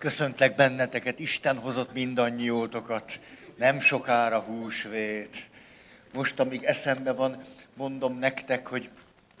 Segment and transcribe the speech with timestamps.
[0.00, 3.20] Köszöntlek benneteket, Isten hozott mindannyiótokat.
[3.56, 5.48] Nem sokára húsvét.
[6.12, 7.42] Most, amíg eszembe van,
[7.74, 8.88] mondom nektek, hogy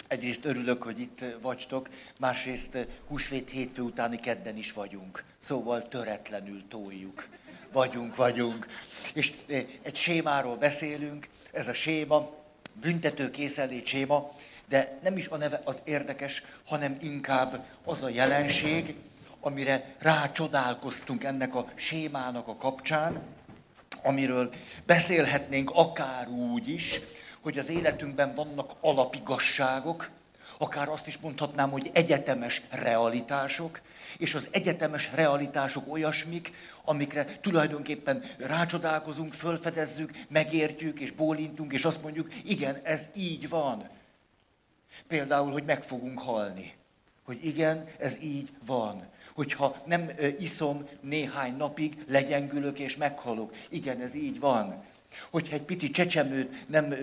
[0.08, 1.88] egyrészt örülök, hogy itt vagytok,
[2.18, 5.24] másrészt húsvét hétfő utáni kedden is vagyunk.
[5.38, 7.28] Szóval töretlenül toljuk.
[7.72, 8.66] Vagyunk, vagyunk.
[9.14, 12.30] És eh, egy sémáról beszélünk, ez a séma,
[12.72, 14.32] büntető készenlét séma,
[14.68, 18.94] de nem is a neve az érdekes, hanem inkább az a jelenség,
[19.40, 23.22] amire rácsodálkoztunk ennek a sémának a kapcsán,
[24.02, 24.52] amiről
[24.86, 27.00] beszélhetnénk akár úgy is,
[27.40, 30.10] hogy az életünkben vannak alapigasságok,
[30.58, 33.80] akár azt is mondhatnám, hogy egyetemes realitások,
[34.18, 36.52] és az egyetemes realitások olyasmik,
[36.84, 43.88] amikre tulajdonképpen rácsodálkozunk, fölfedezzük, megértjük, és bólintunk, és azt mondjuk, igen, ez így van.
[45.06, 46.74] Például, hogy meg fogunk halni.
[47.24, 49.08] Hogy igen, ez így van
[49.40, 53.54] hogyha nem iszom néhány napig, legyengülök és meghalok.
[53.68, 54.84] Igen, ez így van.
[55.30, 56.94] Hogyha egy pici csecsemőt nem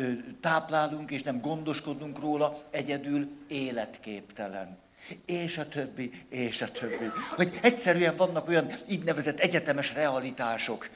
[0.42, 4.78] táplálunk és nem gondoskodunk róla, egyedül életképtelen.
[5.26, 7.10] És a többi, és a többi.
[7.36, 10.90] Hogy egyszerűen vannak olyan így nevezett egyetemes realitások,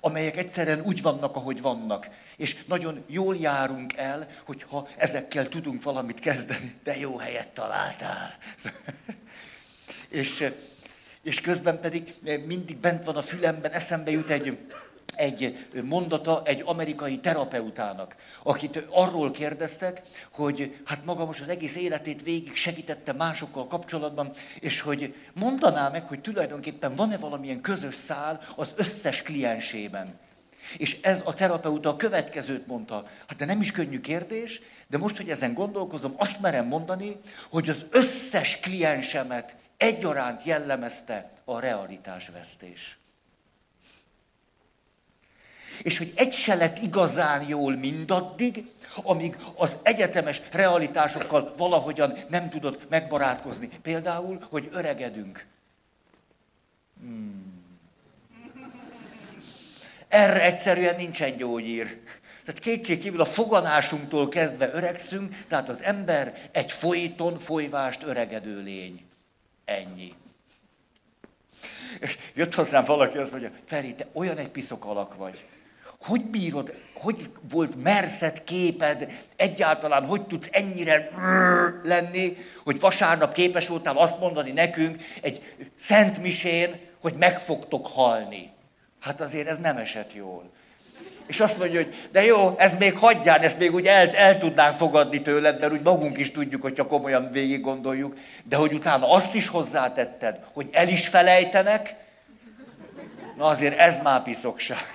[0.00, 2.08] amelyek egyszerűen úgy vannak, ahogy vannak.
[2.36, 6.74] És nagyon jól járunk el, hogyha ezekkel tudunk valamit kezdeni.
[6.82, 8.36] De jó helyet találtál.
[10.10, 10.52] és
[11.22, 14.58] és közben pedig eh, mindig bent van a fülemben, eszembe jut egy,
[15.16, 22.22] egy mondata egy amerikai terapeutának, akit arról kérdeztek, hogy hát maga most az egész életét
[22.22, 28.74] végig segítette másokkal kapcsolatban, és hogy mondaná meg, hogy tulajdonképpen van-e valamilyen közös szál az
[28.76, 30.18] összes kliensében.
[30.76, 33.06] És ez a terapeuta a következőt mondta.
[33.26, 37.16] Hát de nem is könnyű kérdés, de most, hogy ezen gondolkozom, azt merem mondani,
[37.50, 42.98] hogy az összes kliensemet egyaránt jellemezte a realitásvesztés.
[45.82, 48.70] És hogy egy se lett igazán jól mindaddig,
[49.02, 53.68] amíg az egyetemes realitásokkal valahogyan nem tudott megbarátkozni.
[53.82, 55.46] Például, hogy öregedünk.
[57.00, 57.64] Hmm.
[60.08, 62.00] Erre egyszerűen nincsen gyógyír.
[62.44, 69.09] Tehát kétségkívül a foganásunktól kezdve öregszünk, tehát az ember egy folyton folyvást öregedő lény.
[69.70, 70.14] Ennyi.
[72.34, 75.44] Jött hozzám valaki, azt mondja, Feri, te olyan egy piszok alak vagy.
[76.00, 81.10] Hogy bírod, hogy volt merszed képed, egyáltalán hogy tudsz ennyire
[81.82, 88.50] lenni, hogy vasárnap képes voltál azt mondani nekünk egy szent misén, hogy meg fogtok halni.
[89.00, 90.50] Hát azért ez nem esett jól.
[91.30, 94.76] És azt mondja, hogy de jó, ez még hagyján, ezt még úgy el, el tudnánk
[94.76, 99.34] fogadni tőled, mert úgy magunk is tudjuk, hogyha komolyan végig gondoljuk, de hogy utána azt
[99.34, 101.94] is hozzátetted, hogy el is felejtenek,
[103.36, 104.86] na azért ez már piszokság.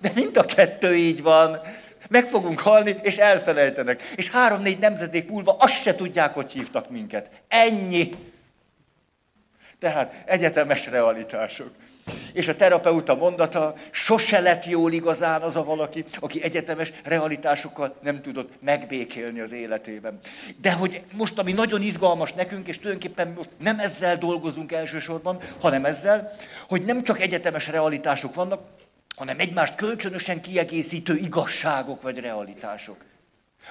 [0.00, 1.60] De mind a kettő így van.
[2.08, 4.02] Meg fogunk halni, és elfelejtenek.
[4.16, 7.30] És három-négy nemzedék múlva azt se tudják, hogy hívtak minket.
[7.48, 8.10] Ennyi.
[9.78, 11.70] Tehát egyetemes realitások.
[12.32, 18.22] És a terapeuta mondata, sose lett jól igazán az a valaki, aki egyetemes realitásokkal nem
[18.22, 20.18] tudott megbékélni az életében.
[20.60, 25.84] De hogy most, ami nagyon izgalmas nekünk, és tulajdonképpen most nem ezzel dolgozunk elsősorban, hanem
[25.84, 26.32] ezzel,
[26.68, 28.60] hogy nem csak egyetemes realitások vannak,
[29.16, 32.96] hanem egymást kölcsönösen kiegészítő igazságok vagy realitások.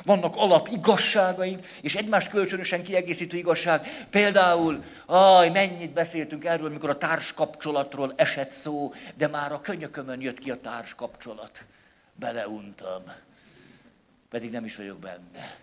[0.06, 4.06] Vannak alap igazságaink, és egymást kölcsönösen kiegészítő igazság.
[4.10, 10.40] Például, aj, mennyit beszéltünk erről, amikor a társkapcsolatról esett szó, de már a könyökömön jött
[10.40, 11.64] ki a társkapcsolat.
[12.16, 13.04] Beleuntam.
[14.30, 15.56] Pedig nem is vagyok benne.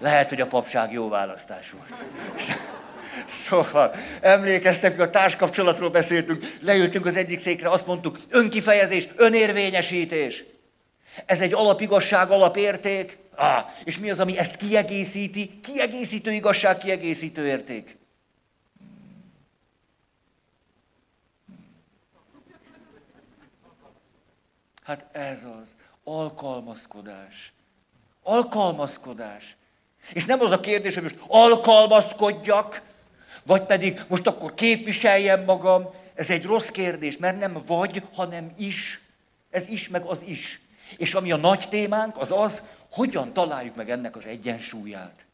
[0.00, 2.04] Lehet, hogy a papság jó választás volt.
[3.28, 10.44] Szóval, emlékeztek, a társkapcsolatról beszéltünk, leültünk az egyik székre, azt mondtuk, önkifejezés, önérvényesítés.
[11.26, 13.18] Ez egy alapigazság, alapérték.
[13.34, 15.60] Ah, és mi az, ami ezt kiegészíti?
[15.60, 17.96] Kiegészítő igazság, kiegészítő érték.
[24.82, 25.74] Hát ez az.
[26.04, 27.52] Alkalmazkodás.
[28.22, 29.56] Alkalmazkodás.
[30.12, 32.82] És nem az a kérdés, hogy most alkalmazkodjak,
[33.42, 35.94] vagy pedig most akkor képviseljem magam.
[36.14, 39.00] Ez egy rossz kérdés, mert nem vagy, hanem is.
[39.50, 40.60] Ez is, meg az is.
[40.96, 45.24] És ami a nagy témánk, az az, hogyan találjuk meg ennek az egyensúlyát.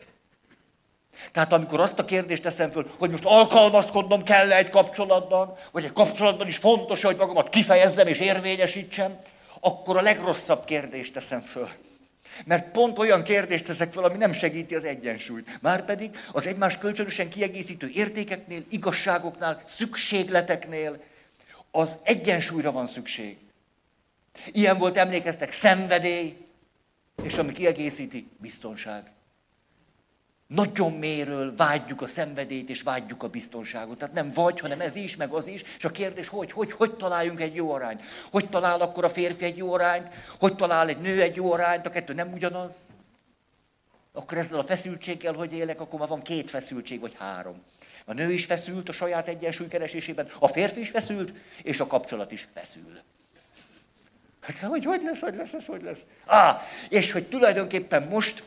[1.32, 5.92] Tehát amikor azt a kérdést teszem föl, hogy most alkalmazkodnom kell egy kapcsolatban, vagy egy
[5.92, 9.18] kapcsolatban is fontos, hogy magamat kifejezzem és érvényesítsem,
[9.60, 11.68] akkor a legrosszabb kérdést teszem föl.
[12.44, 15.58] Mert pont olyan kérdést teszek fel, ami nem segíti az egyensúlyt.
[15.60, 21.02] Márpedig az egymás kölcsönösen kiegészítő értékeknél, igazságoknál, szükségleteknél
[21.70, 23.36] az egyensúlyra van szükség.
[24.46, 26.36] Ilyen volt, emlékeztek, szenvedély,
[27.22, 29.10] és ami kiegészíti, biztonság.
[30.46, 33.98] Nagyon méről vágyjuk a szenvedélyt, és vágyjuk a biztonságot.
[33.98, 35.62] Tehát nem vagy, hanem ez is, meg az is.
[35.76, 38.02] És a kérdés, hogy, hogy, hogy találjunk egy jó arányt?
[38.30, 40.08] Hogy talál akkor a férfi egy jó arányt?
[40.38, 41.86] Hogy talál egy nő egy jó arányt?
[41.86, 42.74] A kettő nem ugyanaz?
[44.12, 47.62] Akkor ezzel a feszültséggel, hogy élek, akkor már van két feszültség, vagy három.
[48.04, 51.32] A nő is feszült a saját egyensúly keresésében, a férfi is feszült,
[51.62, 53.00] és a kapcsolat is feszül.
[54.40, 56.06] Hát hogy, hogy lesz, hogy lesz, ez hogy lesz?
[56.26, 58.42] Á, és hogy tulajdonképpen most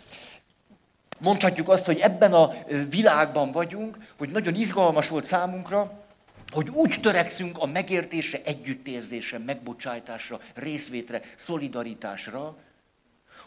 [1.20, 2.54] mondhatjuk azt, hogy ebben a
[2.90, 6.04] világban vagyunk, hogy nagyon izgalmas volt számunkra,
[6.52, 12.58] hogy úgy törekszünk a megértésre, együttérzésre, megbocsájtásra, részvétre, szolidaritásra,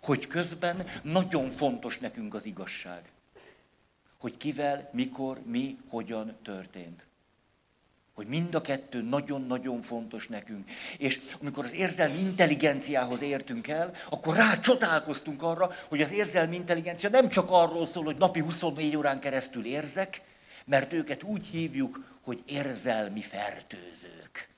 [0.02, 3.02] hogy közben nagyon fontos nekünk az igazság.
[4.18, 7.05] Hogy kivel, mikor, mi, hogyan történt.
[8.16, 10.70] Hogy mind a kettő nagyon-nagyon fontos nekünk.
[10.98, 17.08] És amikor az érzelmi intelligenciához értünk el, akkor rá csodálkoztunk arra, hogy az érzelmi intelligencia
[17.08, 20.20] nem csak arról szól, hogy napi 24 órán keresztül érzek,
[20.64, 24.55] mert őket úgy hívjuk, hogy érzelmi fertőzők.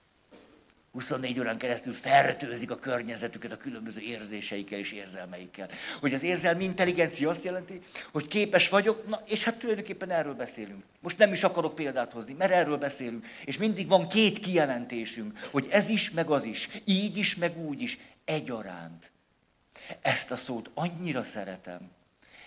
[0.93, 5.69] 24 órán keresztül fertőzik a környezetüket a különböző érzéseikkel és érzelmeikkel.
[6.01, 7.81] Hogy az érzelmi intelligencia azt jelenti,
[8.13, 10.85] hogy képes vagyok, na és hát tulajdonképpen erről beszélünk.
[11.01, 13.27] Most nem is akarok példát hozni, mert erről beszélünk.
[13.45, 17.83] És mindig van két kijelentésünk, hogy ez is, meg az is, így is, meg úgy
[17.83, 19.11] is, egyaránt.
[20.01, 21.91] Ezt a szót annyira szeretem.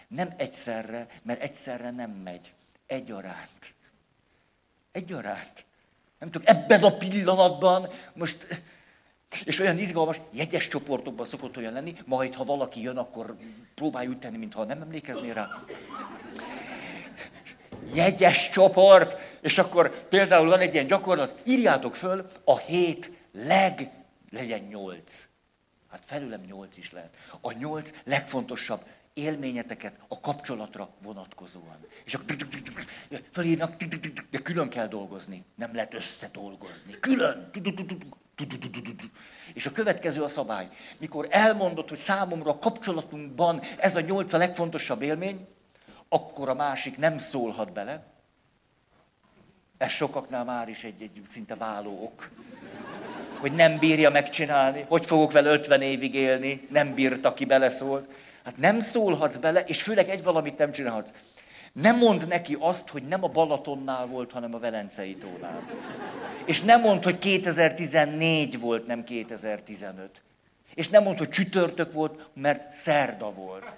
[0.07, 2.53] Nem egyszerre, mert egyszerre nem megy.
[2.85, 3.73] Egyaránt.
[4.91, 5.65] Egyaránt.
[6.21, 8.63] Nem tudom, ebben a pillanatban most,
[9.44, 13.35] és olyan izgalmas, jegyes csoportokban szokott olyan lenni, majd ha valaki jön, akkor
[13.75, 15.47] próbálj úgy tenni, mintha nem emlékeznél rá.
[17.94, 23.91] Jegyes csoport, és akkor például van egy ilyen gyakorlat, írjátok föl a hét leg,
[24.31, 25.27] legyen nyolc.
[25.89, 27.15] Hát felülem nyolc is lehet.
[27.41, 28.81] A nyolc legfontosabb
[29.13, 31.86] élményeteket a kapcsolatra vonatkozóan.
[32.06, 32.36] És akkor
[33.31, 33.84] felírnak,
[34.30, 35.44] de külön kell dolgozni.
[35.56, 37.00] Nem lehet összedolgozni.
[37.00, 37.50] Külön.
[39.54, 40.69] És a következő a szabály.
[40.98, 45.48] Mikor elmondod, hogy számomra a kapcsolatunkban ez a nyolc a legfontosabb élmény,
[46.10, 48.04] akkor a másik nem szólhat bele.
[49.78, 52.30] Ez sokaknál már is egy, egy szinte váló ok.
[53.40, 58.10] Hogy nem bírja megcsinálni, hogy fogok vele 50 évig élni, nem bírta, ki beleszólt.
[58.43, 61.13] Hát nem szólhatsz bele, és főleg egy valamit nem csinálhatsz.
[61.73, 65.69] Nem mond neki azt, hogy nem a Balatonnál volt, hanem a Velencei tónál.
[66.45, 70.21] És nem mond, hogy 2014 volt, nem 2015.
[70.73, 73.73] És nem mond, hogy csütörtök volt, mert szerda volt.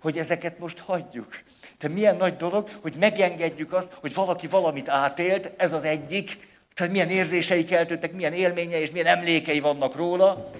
[0.00, 1.42] Hogy ezeket most hagyjuk.
[1.78, 6.92] Te milyen nagy dolog, hogy megengedjük azt, hogy valaki valamit átélt, ez az egyik, tehát
[6.92, 10.50] milyen érzései keltődtek, milyen élményei és milyen emlékei vannak róla,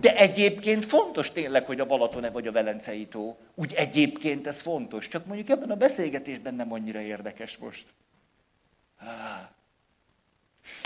[0.00, 3.36] de egyébként fontos tényleg, hogy a Balaton-e vagy a Velencei tó.
[3.54, 7.86] Úgy egyébként ez fontos, csak mondjuk ebben a beszélgetésben nem annyira érdekes most.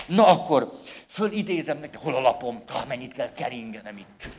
[0.07, 4.29] Na akkor, fölidézem nektek, hol a lapom, ha mennyit kell keringenem itt.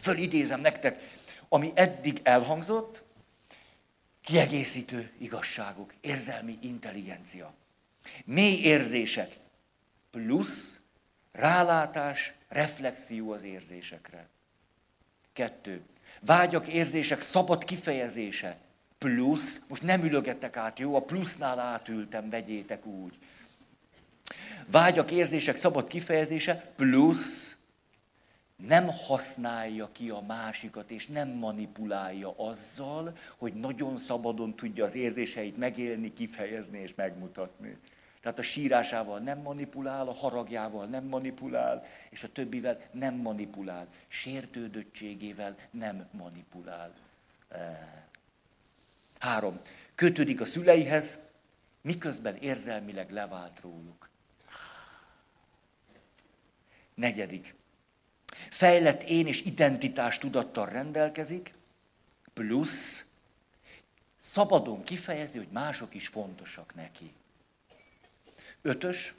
[0.00, 1.00] Fölidézem nektek,
[1.48, 3.02] ami eddig elhangzott,
[4.22, 7.52] kiegészítő igazságok, érzelmi intelligencia.
[8.24, 9.39] Mély érzések,
[10.10, 10.80] plusz
[11.32, 14.28] rálátás, reflexió az érzésekre.
[15.32, 15.82] Kettő.
[16.20, 18.56] Vágyak, érzések szabad kifejezése.
[18.98, 20.94] Plusz, most nem ülögetek át, jó?
[20.94, 23.18] A plusznál átültem, vegyétek úgy.
[24.66, 27.56] Vágyak, érzések szabad kifejezése, plusz
[28.66, 35.56] nem használja ki a másikat, és nem manipulálja azzal, hogy nagyon szabadon tudja az érzéseit
[35.56, 37.76] megélni, kifejezni és megmutatni.
[38.20, 43.88] Tehát a sírásával nem manipulál, a haragjával nem manipulál, és a többivel nem manipulál.
[44.08, 46.94] Sértődöttségével nem manipulál.
[49.18, 49.60] Három.
[49.94, 51.18] Kötődik a szüleihez,
[51.80, 54.08] miközben érzelmileg levált róluk.
[56.94, 57.54] Negyedik.
[58.50, 61.54] Fejlett én és identitás tudattal rendelkezik,
[62.32, 63.06] plusz
[64.16, 67.12] szabadon kifejezi, hogy mások is fontosak neki.
[68.62, 69.14] Ötös,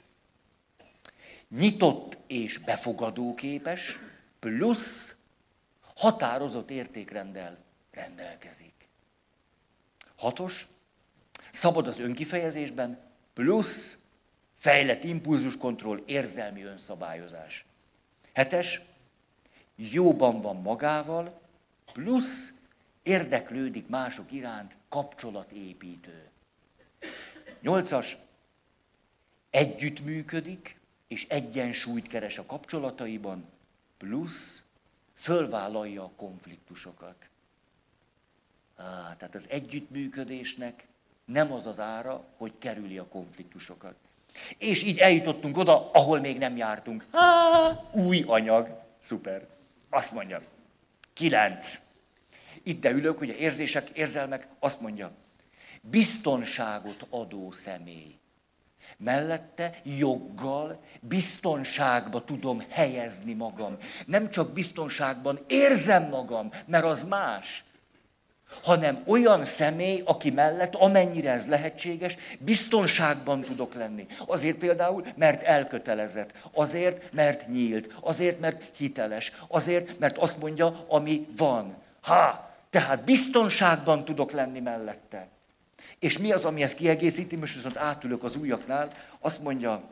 [1.48, 3.98] nyitott és befogadóképes,
[4.38, 5.14] plusz
[5.94, 7.58] határozott értékrendel
[7.90, 8.88] rendelkezik.
[10.16, 10.66] Hatos,
[11.50, 13.00] szabad az önkifejezésben,
[13.34, 13.98] plusz
[14.56, 17.64] fejlett impulzuskontroll, érzelmi önszabályozás.
[18.32, 18.80] Hetes,
[19.74, 21.40] jóban van magával,
[21.92, 22.52] Plusz
[23.02, 26.28] érdeklődik mások iránt, kapcsolatépítő.
[27.60, 28.16] Nyolcas,
[29.52, 30.76] együttműködik,
[31.08, 33.44] és egyensúlyt keres a kapcsolataiban,
[33.96, 34.62] plusz
[35.14, 37.14] fölvállalja a konfliktusokat.
[38.76, 40.86] Á, tehát az együttműködésnek
[41.24, 43.94] nem az az ára, hogy kerüli a konfliktusokat.
[44.58, 47.06] És így eljutottunk oda, ahol még nem jártunk.
[47.12, 48.80] Há, új anyag.
[48.98, 49.48] Szuper.
[49.90, 50.42] Azt mondja.
[51.12, 51.80] Kilenc.
[52.62, 55.12] Itt ülök, ugye érzések, érzelmek, azt mondja.
[55.80, 58.18] Biztonságot adó személy.
[59.04, 63.76] Mellette joggal, biztonságba tudom helyezni magam.
[64.06, 67.64] Nem csak biztonságban érzem magam, mert az más
[68.62, 74.06] hanem olyan személy, aki mellett, amennyire ez lehetséges, biztonságban tudok lenni.
[74.26, 81.26] Azért például, mert elkötelezett, azért, mert nyílt, azért, mert hiteles, azért, mert azt mondja, ami
[81.36, 81.76] van.
[82.00, 85.28] Ha, tehát biztonságban tudok lenni mellette.
[86.02, 87.36] És mi az, ami ezt kiegészíti?
[87.36, 89.90] Most viszont átülök az újaknál, azt mondja,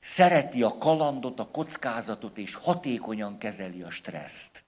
[0.00, 4.62] szereti a kalandot, a kockázatot, és hatékonyan kezeli a stresszt.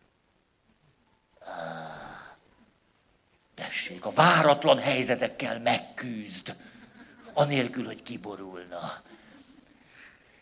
[3.55, 6.57] Tessék, a váratlan helyzetekkel megküzd,
[7.33, 9.03] anélkül, hogy kiborulna.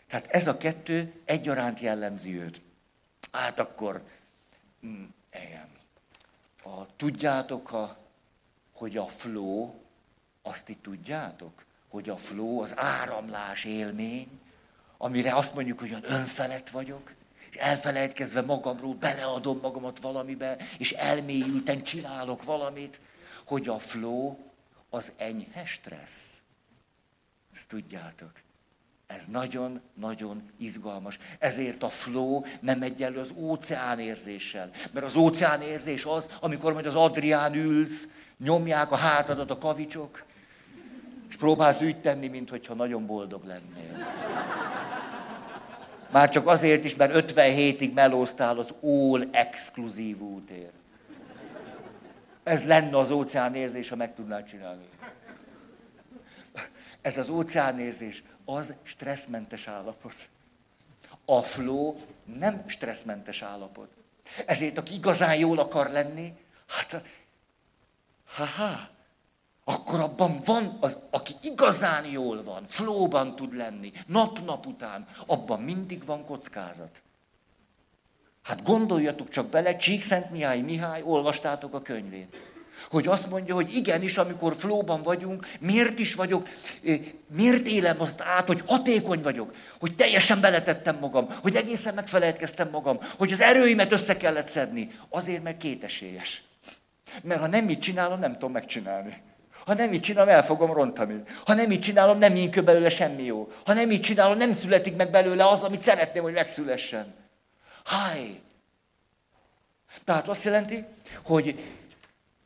[0.07, 2.61] Tehát ez a kettő egyaránt jellemzi őt.
[3.31, 4.03] Hát akkor,
[4.85, 5.69] mm, igen.
[6.63, 8.06] A, tudjátok, ha,
[8.77, 9.73] hogy a flow,
[10.41, 14.39] azt itt tudjátok, hogy a flow, az áramlás élmény,
[14.97, 17.13] amire azt mondjuk, hogy olyan önfelett vagyok,
[17.49, 22.99] és elfelejtkezve magamról beleadom magamat valamibe, és elmélyülten csinálok valamit,
[23.45, 24.35] hogy a flow
[24.89, 26.41] az enyhe stressz.
[27.55, 28.31] Ezt tudjátok.
[29.07, 31.17] Ez nagyon-nagyon izgalmas.
[31.39, 34.69] Ezért a flow nem egyenlő az óceán érzéssel.
[34.91, 38.07] Mert az óceán érzés az, amikor majd az Adrián ülsz,
[38.37, 40.23] nyomják a hátadat a kavicsok,
[41.29, 44.07] és próbálsz úgy tenni, mintha nagyon boldog lennél.
[46.11, 50.69] Már csak azért is, mert 57 hétig melóztál az all exkluzív útér.
[52.43, 54.89] Ez lenne az óceánérzés, ha meg tudnád csinálni.
[57.01, 60.15] Ez az óceánérzés, az stresszmentes állapot.
[61.25, 63.89] A flow nem stresszmentes állapot.
[64.45, 66.33] Ezért, aki igazán jól akar lenni,
[66.67, 67.01] hát,
[68.35, 68.89] ha-ha,
[69.63, 76.05] akkor abban van, az, aki igazán jól van, flóban tud lenni, nap-nap után, abban mindig
[76.05, 77.01] van kockázat.
[78.43, 82.35] Hát gondoljatok csak bele, Csíkszent Mihály Mihály, olvastátok a könyvét.
[82.89, 86.47] Hogy azt mondja, hogy igenis, amikor flóban vagyunk, miért is vagyok,
[87.35, 92.99] miért élem azt át, hogy hatékony vagyok, hogy teljesen beletettem magam, hogy egészen megfelejtkeztem magam,
[93.17, 94.91] hogy az erőimet össze kellett szedni.
[95.09, 96.46] Azért, mert kétesélyes.
[97.23, 99.21] Mert ha nem így csinálom, nem tudom megcsinálni.
[99.65, 101.21] Ha nem így csinálom, el fogom rontani.
[101.45, 103.51] Ha nem így csinálom, nem nyínkő belőle semmi jó.
[103.65, 107.13] Ha nem így csinálom, nem születik meg belőle az, amit szeretném, hogy megszülessen.
[107.85, 108.41] Háj!
[110.03, 110.85] Tehát azt jelenti,
[111.23, 111.63] hogy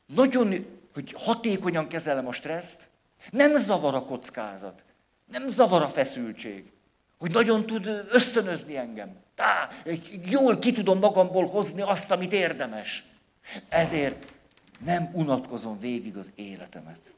[0.06, 0.53] nagyon,
[0.94, 2.80] hogy hatékonyan kezelem a stresszt,
[3.30, 4.84] nem zavar a kockázat,
[5.32, 6.72] nem zavar a feszültség,
[7.20, 9.15] hogy nagyon tud ösztönözni engem.
[9.36, 9.70] Tá,
[10.30, 13.03] jól ki tudom magamból hozni azt, amit érdemes.
[13.70, 14.25] Ezért
[14.83, 17.13] nem unatkozom végig az életemet.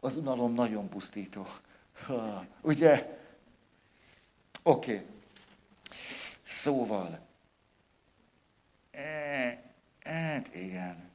[0.00, 1.46] Az unalom nagyon pusztító.
[2.60, 3.18] Ugye?
[4.62, 4.94] Oké.
[4.94, 5.06] Okay.
[6.42, 7.18] Szóval,
[8.90, 9.62] e,
[10.04, 11.10] hát igen.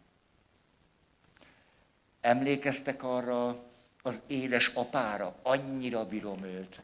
[2.22, 3.64] Emlékeztek arra
[4.02, 5.36] az édes apára?
[5.42, 6.82] Annyira bírom őt.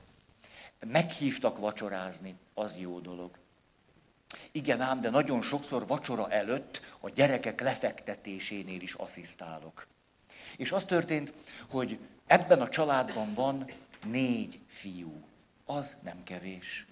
[0.80, 3.38] Meghívtak vacsorázni, az jó dolog.
[4.52, 9.88] Igen ám, de nagyon sokszor vacsora előtt a gyerekek lefektetésénél is asszisztálok.
[10.58, 11.34] És az történt,
[11.70, 13.72] hogy ebben a családban van
[14.06, 15.24] négy fiú.
[15.66, 16.86] Az nem kevés.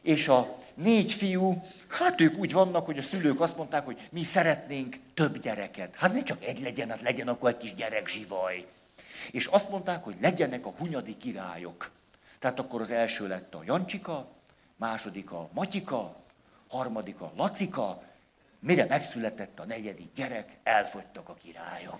[0.00, 4.24] És a négy fiú, hát ők úgy vannak, hogy a szülők azt mondták, hogy mi
[4.24, 5.94] szeretnénk több gyereket.
[5.96, 8.66] Hát ne csak egy legyen, hát legyen akkor egy kis gyerekzsivaj.
[9.30, 11.90] És azt mondták, hogy legyenek a hunyadi királyok.
[12.38, 14.28] Tehát akkor az első lett a Jancsika,
[14.78, 16.14] második a Matyika,
[16.70, 17.98] harmadik a Lacika,
[18.60, 21.98] mire megszületett a negyedik gyerek, elfogytak a királyok.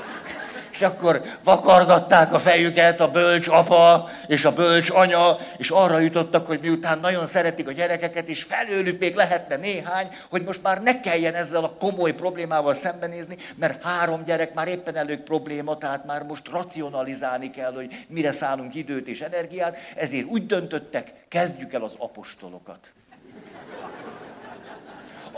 [0.72, 6.46] És akkor vakargatták a fejüket a bölcs apa és a bölcs anya, és arra jutottak,
[6.46, 11.00] hogy miután nagyon szeretik a gyerekeket, és felőlük még lehetne néhány, hogy most már ne
[11.00, 16.22] kelljen ezzel a komoly problémával szembenézni, mert három gyerek már éppen elég probléma, tehát már
[16.22, 21.94] most racionalizálni kell, hogy mire szállunk időt és energiát, ezért úgy döntöttek, kezdjük el az
[21.98, 22.92] apostolokat.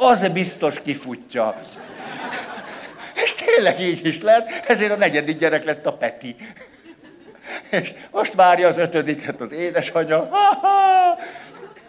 [0.02, 1.62] Az biztos kifutja.
[3.14, 6.36] És tényleg így is lett, ezért a negyedik gyerek lett a Peti.
[7.70, 10.28] És most várja az ötödiket az édesanyja.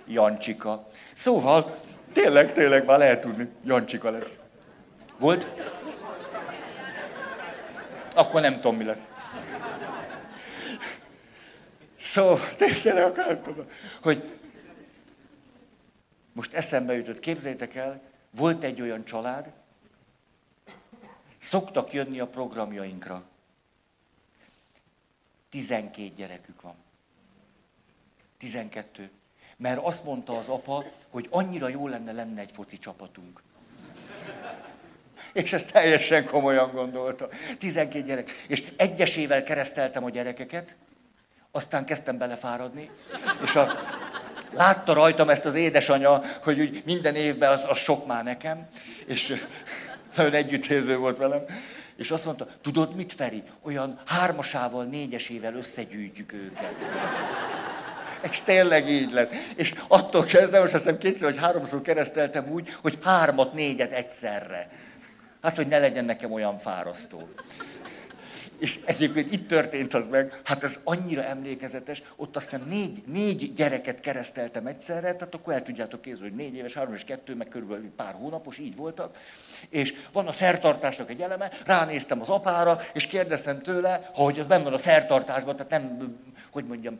[0.07, 0.87] Jancsika.
[1.15, 1.75] Szóval,
[2.13, 4.37] tényleg, tényleg már lehet tudni, Jancsika lesz.
[5.19, 5.47] Volt?
[8.15, 9.09] Akkor nem tudom, mi lesz.
[12.01, 13.55] Szóval, tényleg akartam,
[14.01, 14.23] hogy
[16.33, 19.51] most eszembe jutott, képzeljétek el, volt egy olyan család,
[21.43, 23.23] Szoktak jönni a programjainkra.
[25.49, 26.75] 12 gyerekük van.
[28.37, 29.09] 12.
[29.57, 33.41] Mert azt mondta az apa, hogy annyira jó lenne lenne egy foci csapatunk.
[35.33, 37.29] És ezt teljesen komolyan gondolta.
[37.57, 38.31] 12 gyerek.
[38.47, 40.75] És egyesével kereszteltem a gyerekeket,
[41.51, 42.89] aztán kezdtem belefáradni,
[43.43, 43.71] és a,
[44.55, 48.67] látta rajtam ezt az édesanya, hogy úgy minden évben az, az sok már nekem,
[49.05, 49.35] és
[50.15, 51.45] nagyon együttérző volt velem,
[51.95, 53.43] és azt mondta, tudod mit, Feri?
[53.61, 56.75] Olyan hármasával, négyesével összegyűjtjük őket.
[58.29, 59.31] És tényleg így lett.
[59.55, 64.69] És attól kezdve, most azt hiszem kétszer vagy háromszor kereszteltem úgy, hogy hármat, négyet egyszerre.
[65.41, 67.29] Hát, hogy ne legyen nekem olyan fárasztó.
[68.57, 73.53] És egyébként itt történt az meg, hát ez annyira emlékezetes, ott azt hiszem négy, négy
[73.53, 77.47] gyereket kereszteltem egyszerre, tehát akkor el tudjátok kézni, hogy négy éves, három és kettő, meg
[77.47, 79.17] körülbelül pár hónapos, így voltak.
[79.69, 84.63] És van a szertartásnak egy eleme, ránéztem az apára, és kérdeztem tőle, hogy az benne
[84.63, 86.17] van a szertartásban, tehát nem,
[86.51, 86.97] hogy mondjam,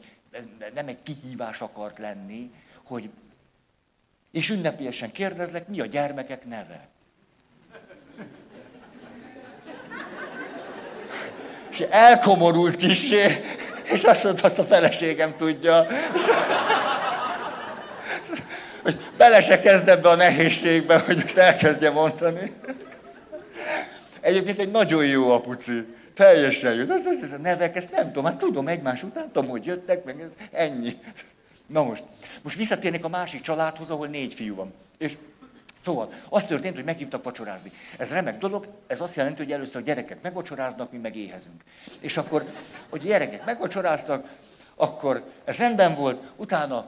[0.74, 2.52] nem egy kihívás akart lenni,
[2.84, 3.10] hogy
[4.32, 6.88] és ünnepélyesen kérdezlek, mi a gyermekek neve.
[11.74, 13.44] És elkomorult kisé,
[13.84, 15.88] és azt mondta, azt a feleségem tudja.
[16.16, 16.22] És,
[18.84, 22.54] hogy bele se kezd ebbe a nehézségbe, hogy most elkezdje mondani.
[24.22, 25.86] Egyébként egy nagyon jó apuci.
[26.16, 26.82] Teljesen jó.
[26.94, 30.04] Ez, ez, ez a nevek, ezt nem tudom, hát tudom egymás után, tudom, hogy jöttek,
[30.04, 30.98] meg ez ennyi.
[31.68, 32.04] Na most,
[32.42, 34.74] most visszatérnék a másik családhoz, ahol négy fiú van.
[34.98, 35.18] És
[35.84, 37.72] Szóval az történt, hogy meghívtak vacsorázni.
[37.98, 41.64] Ez remek dolog, ez azt jelenti, hogy először a gyerekek megvacsoráznak, mi meg éhezünk.
[42.00, 42.46] És akkor,
[42.90, 44.28] hogy gyerekek megvacsoráztak,
[44.76, 46.86] akkor ez rendben volt, utána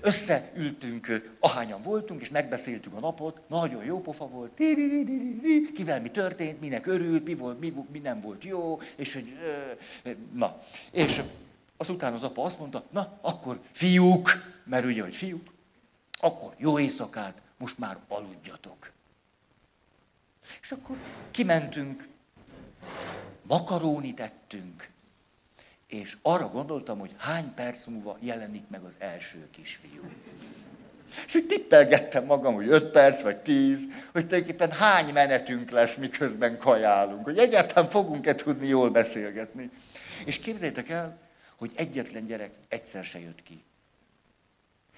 [0.00, 4.60] összeültünk, ahányan voltunk, és megbeszéltük a napot, nagyon jó pofa volt,
[5.74, 9.36] kivel mi történt, minek örült, mi, volt, mi, mi nem volt jó, és hogy,
[10.32, 10.62] na.
[10.90, 11.22] És
[11.76, 14.30] azután az apa azt mondta, na, akkor fiúk,
[14.64, 15.52] mert ugye, hogy fiúk,
[16.20, 18.90] akkor jó éjszakát, most már aludjatok.
[20.62, 20.96] És akkor
[21.30, 22.08] kimentünk,
[23.42, 24.88] makarónit ettünk,
[25.86, 30.10] és arra gondoltam, hogy hány perc múlva jelenik meg az első kisfiú.
[31.26, 36.58] És úgy tippelgettem magam, hogy öt perc vagy tíz, hogy tulajdonképpen hány menetünk lesz, miközben
[36.58, 39.70] kajálunk, hogy egyáltalán fogunk-e tudni jól beszélgetni.
[40.24, 41.18] És képzeljétek el,
[41.56, 43.64] hogy egyetlen gyerek egyszer se jött ki.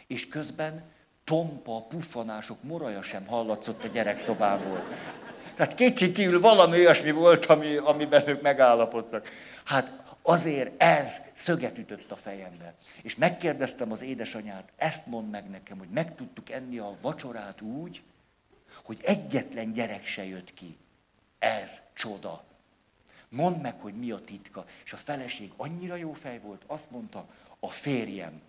[0.06, 0.82] És közben
[1.24, 4.82] tompa, puffanások, moraja sem hallatszott a gyerekszobából.
[5.56, 9.28] Tehát kétségkívül valami olyasmi volt, ami, amiben ők megállapodtak.
[9.64, 12.74] Hát azért ez szöget ütött a fejembe.
[13.02, 18.02] És megkérdeztem az édesanyát, ezt mond meg nekem, hogy meg tudtuk enni a vacsorát úgy,
[18.84, 20.76] hogy egyetlen gyerek se jött ki.
[21.38, 22.44] Ez csoda.
[23.28, 24.64] Mondd meg, hogy mi a titka.
[24.84, 27.26] És a feleség annyira jó fej volt, azt mondta,
[27.60, 28.40] a férjem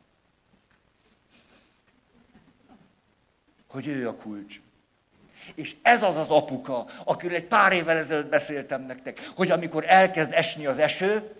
[3.73, 4.59] hogy ő a kulcs.
[5.55, 10.31] És ez az az apuka, akiről egy pár évvel ezelőtt beszéltem nektek, hogy amikor elkezd
[10.33, 11.31] esni az eső,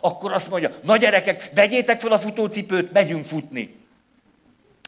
[0.00, 3.76] akkor azt mondja, na gyerekek, vegyétek fel a futócipőt, megyünk futni.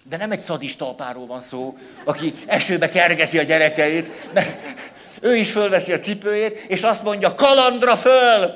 [0.05, 4.61] De nem egy szadista apáról van szó, aki esőbe kergeti a gyerekeit, mert
[5.21, 8.51] ő is fölveszi a cipőjét, és azt mondja, kalandra föl!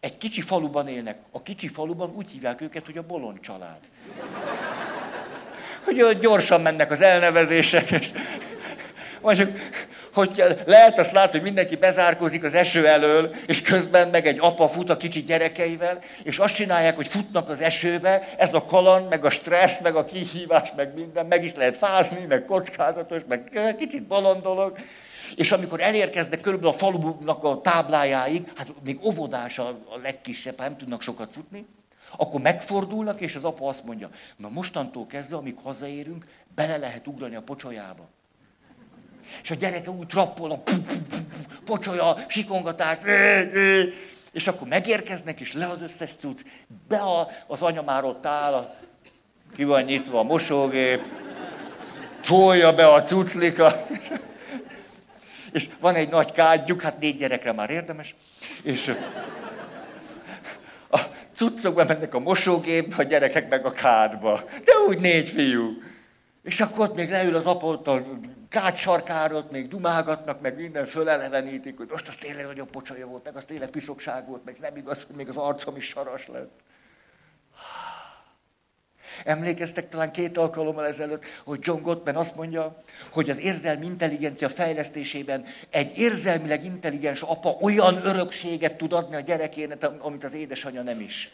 [0.00, 1.18] Egy kicsi faluban élnek.
[1.30, 3.80] A kicsi faluban úgy hívják őket, hogy a bolond család
[5.84, 8.10] hogy gyorsan mennek az elnevezések, és
[9.20, 9.50] mondjuk,
[10.14, 14.68] hogy lehet azt látni, hogy mindenki bezárkózik az eső elől, és közben meg egy apa
[14.68, 19.24] fut a kicsi gyerekeivel, és azt csinálják, hogy futnak az esőbe, ez a kaland, meg
[19.24, 24.02] a stressz, meg a kihívás, meg minden, meg is lehet fázni, meg kockázatos, meg kicsit
[24.02, 24.78] bolond dolog,
[25.36, 30.78] És amikor elérkeznek körülbelül a falunak a táblájáig, hát még óvodás a legkisebb, hát nem
[30.78, 31.66] tudnak sokat futni,
[32.16, 37.34] akkor megfordulnak, és az apa azt mondja, na mostantól kezdve, amíg hazaérünk, bele lehet ugrani
[37.34, 38.08] a pocsolyába.
[39.42, 40.70] És a gyereke úgy trappolnak,
[41.64, 42.98] pocsolya, sikongatás,
[44.32, 46.40] és akkor megérkeznek, és le az összes cucc,
[46.88, 48.74] be a, az anya már ott áll,
[49.56, 51.02] ki van nyitva a mosógép,
[52.20, 53.90] tolja be a cuclikat,
[55.52, 58.14] és van egy nagy kádjuk, hát négy gyerekre már érdemes,
[58.62, 58.94] és
[60.90, 60.98] a
[61.34, 64.44] cuccok mennek a mosógépbe, a gyerekek meg a kádba.
[64.64, 65.82] De úgy négy fiú.
[66.42, 68.02] És akkor ott még leül az apa ott a
[68.48, 73.36] kád sarkára, még dumálgatnak, meg minden fölelevenítik, hogy most az tényleg nagyobb pocsolya volt, meg
[73.36, 76.60] az tényleg piszokság volt, meg nem igaz, hogy még az arcom is saras lett.
[79.24, 85.44] Emlékeztek talán két alkalommal ezelőtt, hogy John Gottman azt mondja, hogy az érzelmi intelligencia fejlesztésében
[85.70, 91.30] egy érzelmileg intelligens apa olyan örökséget tud adni a gyerekének, amit az édesanyja nem is.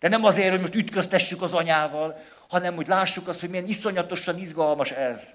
[0.00, 4.38] De nem azért, hogy most ütköztessük az anyával, hanem hogy lássuk azt, hogy milyen iszonyatosan
[4.38, 5.34] izgalmas ez.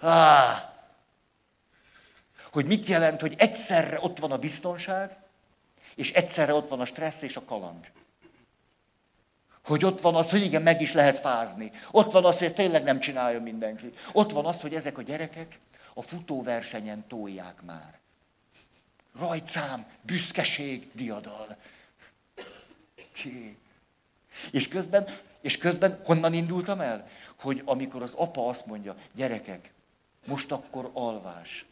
[0.00, 0.70] Ah,
[2.52, 5.16] hogy mit jelent, hogy egyszerre ott van a biztonság,
[5.94, 7.90] és egyszerre ott van a stressz és a kaland.
[9.64, 11.72] Hogy ott van az, hogy igen, meg is lehet fázni.
[11.90, 13.90] Ott van az, hogy ezt tényleg nem csinálja mindenki.
[14.12, 15.58] Ott van az, hogy ezek a gyerekek
[15.94, 17.98] a futóversenyen tolják már.
[19.18, 21.56] Rajtszám, büszkeség, diadal.
[24.50, 25.08] És közben,
[25.40, 27.08] és közben honnan indultam el?
[27.40, 29.72] Hogy amikor az apa azt mondja, gyerekek,
[30.26, 31.66] most akkor alvás,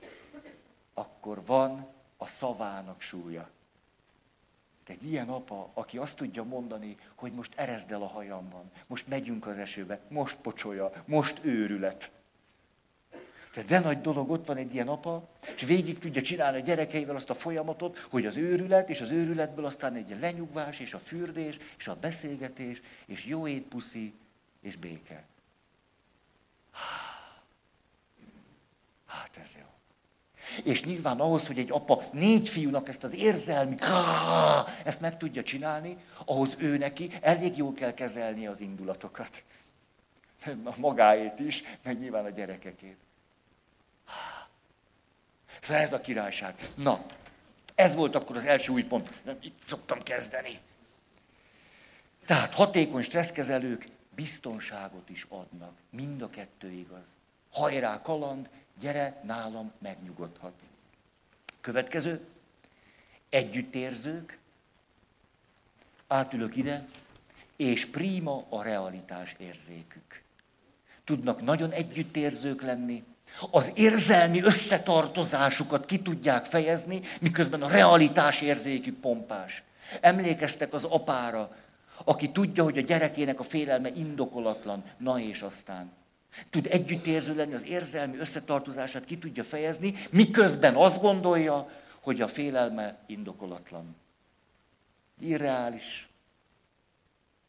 [0.95, 3.49] akkor van a szavának súlya
[4.91, 9.47] egy ilyen apa, aki azt tudja mondani, hogy most erezd el a hajamban, most megyünk
[9.47, 12.11] az esőbe, most pocsolya, most őrület.
[13.53, 17.17] Tehát de nagy dolog, ott van egy ilyen apa, és végig tudja csinálni a gyerekeivel
[17.17, 21.59] azt a folyamatot, hogy az őrület, és az őrületből aztán egy lenyugvás, és a fürdés,
[21.79, 24.15] és a beszélgetés, és jó étpuszi,
[24.61, 25.25] és béke.
[29.07, 29.80] Hát ez jó.
[30.65, 33.77] És nyilván ahhoz, hogy egy apa négy fiúnak ezt az érzelmi,
[34.85, 39.43] ezt meg tudja csinálni, ahhoz ő neki elég jól kell kezelni az indulatokat.
[40.65, 42.97] A magáét is, meg nyilván a gyerekekét.
[45.61, 46.55] Szóval ez a királyság.
[46.75, 47.05] Na,
[47.75, 49.23] ez volt akkor az első új pont.
[49.41, 50.61] Itt szoktam kezdeni.
[52.27, 55.73] Tehát hatékony stresszkezelők biztonságot is adnak.
[55.91, 57.19] Mind a kettő igaz.
[57.53, 58.49] Hajrá kaland,
[58.81, 60.71] gyere, nálam megnyugodhatsz.
[61.61, 62.21] Következő,
[63.29, 64.39] együttérzők,
[66.07, 66.87] átülök ide,
[67.57, 70.23] és prima a realitás érzékük.
[71.05, 73.05] Tudnak nagyon együttérzők lenni,
[73.51, 79.63] az érzelmi összetartozásukat ki tudják fejezni, miközben a realitás érzékük pompás.
[80.01, 81.57] Emlékeztek az apára,
[82.05, 85.91] aki tudja, hogy a gyerekének a félelme indokolatlan, na és aztán.
[86.51, 92.99] Tud együttérző lenni, az érzelmi összetartozását ki tudja fejezni, miközben azt gondolja, hogy a félelme
[93.07, 93.97] indokolatlan.
[95.21, 96.09] Irreális.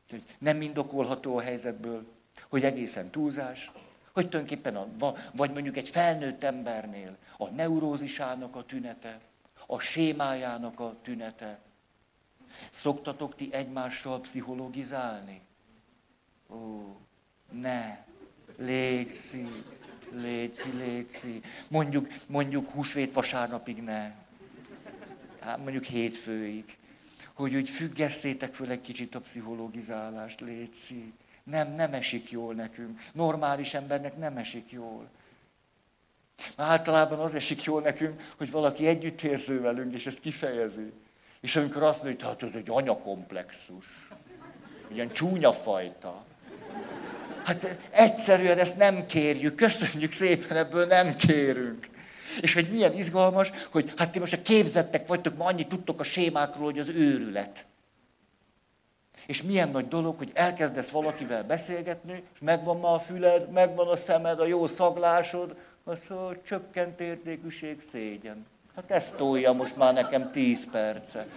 [0.10, 2.06] Hogy nem indokolható a helyzetből,
[2.50, 3.72] hogy egészen túlzás,
[4.12, 9.20] hogy tulajdonképpen a, vagy mondjuk egy felnőtt embernél a neurózisának a tünete,
[9.68, 11.60] a sémájának a tünete.
[12.70, 15.42] Szoktatok ti egymással pszichologizálni?
[16.50, 16.96] Ó,
[17.52, 18.10] ne.
[18.62, 19.48] Léci,
[20.12, 21.42] léci, léci.
[21.68, 24.12] Mondjuk, mondjuk húsvét vasárnapig ne.
[25.40, 26.78] Hát mondjuk hétfőig.
[27.34, 31.14] Hogy úgy függesszétek föl egy kicsit a pszichológizálást, léci.
[31.44, 33.02] Nem, nem esik jól nekünk.
[33.14, 35.10] Normális embernek nem esik jól.
[36.56, 40.92] Általában az esik jól nekünk, hogy valaki együtt érző velünk, és ezt kifejezi.
[41.40, 43.86] És amikor azt mondja, hogy hát ez egy anyakomplexus,
[44.88, 46.26] ilyen csúnya fajta,
[47.44, 51.90] Hát egyszerűen ezt nem kérjük, köszönjük szépen, ebből nem kérünk.
[52.42, 56.04] És hogy milyen izgalmas, hogy hát ti most a képzettek vagytok, ma annyit tudtok a
[56.04, 57.66] sémákról, hogy az őrület.
[59.26, 63.96] És milyen nagy dolog, hogy elkezdesz valakivel beszélgetni, és megvan ma a füled, megvan a
[63.96, 68.46] szemed, a jó szaglásod, az a csökkent értékűség szégyen.
[68.76, 71.28] Hát ezt tolja most már nekem tíz perce.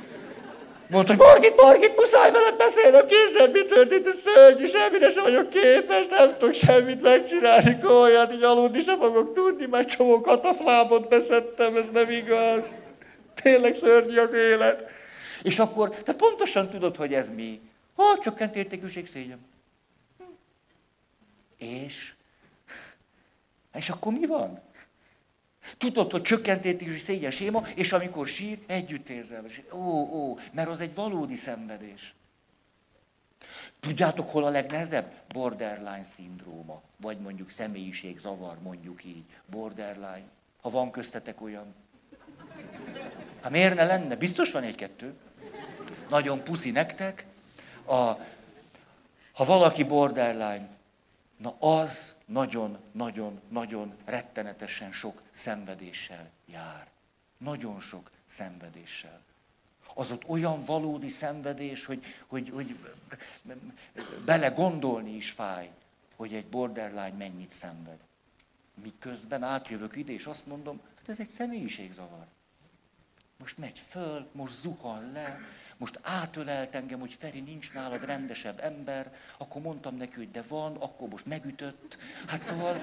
[0.89, 5.49] Mondta, hogy Margit, Margit, muszáj veled beszélnem, képzeld, mi történt, ez szörnyű, semmire sem vagyok
[5.49, 11.77] képes, nem tudok semmit megcsinálni, olyat, így aludni sem fogok tudni, már csomó kataflábot beszettem,
[11.77, 12.75] ez nem igaz.
[13.43, 14.85] Tényleg szörnyű az élet.
[15.43, 17.61] És akkor, te pontosan tudod, hogy ez mi.
[17.97, 19.47] Ha, csökkent értékűség szégyen.
[21.57, 22.13] És?
[23.75, 24.63] És akkor mi van?
[25.79, 29.45] Tudod, hogy csökkentési szégyen séma, és amikor sír, együtt érzel.
[29.73, 32.15] Ó, ó, mert az egy valódi szenvedés.
[33.81, 35.13] Tudjátok, hol a legnehezebb?
[35.29, 36.83] Borderline szindróma.
[37.01, 39.25] Vagy mondjuk személyiségzavar, mondjuk így.
[39.47, 40.29] Borderline.
[40.61, 41.75] Ha van köztetek olyan.
[43.41, 44.17] Hát miért ne lenne?
[44.17, 45.15] Biztos van egy-kettő.
[46.09, 47.25] Nagyon puszi nektek.
[47.85, 47.95] A,
[49.33, 50.69] ha valaki borderline,
[51.37, 56.87] na az nagyon-nagyon-nagyon rettenetesen sok szenvedéssel jár.
[57.39, 59.23] Nagyon sok szenvedéssel
[59.95, 62.79] az ott olyan valódi szenvedés, hogy, hogy, hogy
[64.25, 65.71] bele gondolni is fáj,
[66.17, 67.99] hogy egy borderline mennyit szenved.
[68.83, 72.27] Miközben átjövök ide, és azt mondom, hát ez egy személyiségzavar.
[73.37, 75.41] Most megy föl, most zuhan le,
[75.77, 80.77] most átölelt engem, hogy Feri, nincs nálad rendesebb ember, akkor mondtam neki, hogy de van,
[80.77, 81.99] akkor most megütött.
[82.27, 82.81] Hát szóval...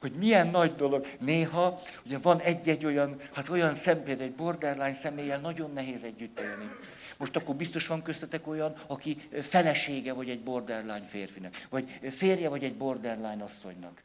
[0.00, 1.06] hogy milyen nagy dolog.
[1.20, 6.70] Néha ugye van egy-egy olyan, hát olyan személy, egy borderline személlyel nagyon nehéz együtt élni.
[7.16, 12.64] Most akkor biztos van köztetek olyan, aki felesége vagy egy borderline férfinek, vagy férje vagy
[12.64, 14.02] egy borderline asszonynak.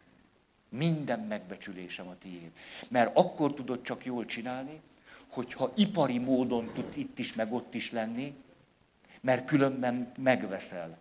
[0.69, 2.51] Minden megbecsülésem a tiéd.
[2.89, 4.81] Mert akkor tudod csak jól csinálni,
[5.27, 8.35] hogyha ipari módon tudsz itt is, meg ott is lenni,
[9.21, 10.97] mert különben megveszel.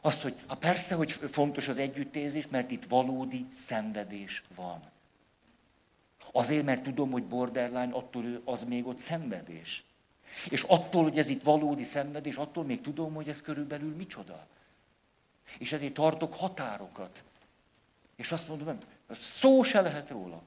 [0.00, 4.80] Azt, hogy ha persze, hogy fontos az együttérzés, mert itt valódi szenvedés van.
[6.32, 9.84] Azért, mert tudom, hogy borderline, attól ő, az még ott szenvedés.
[10.50, 14.46] És attól, hogy ez itt valódi szenvedés, attól még tudom, hogy ez körülbelül micsoda.
[15.58, 17.24] És ezért tartok határokat.
[18.18, 18.78] És azt mondom,
[19.10, 20.42] szó se lehet róla.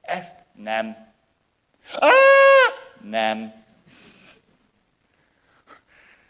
[0.00, 1.12] Ezt nem.
[1.98, 2.10] Á,
[3.00, 3.64] nem.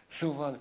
[0.09, 0.59] Szóval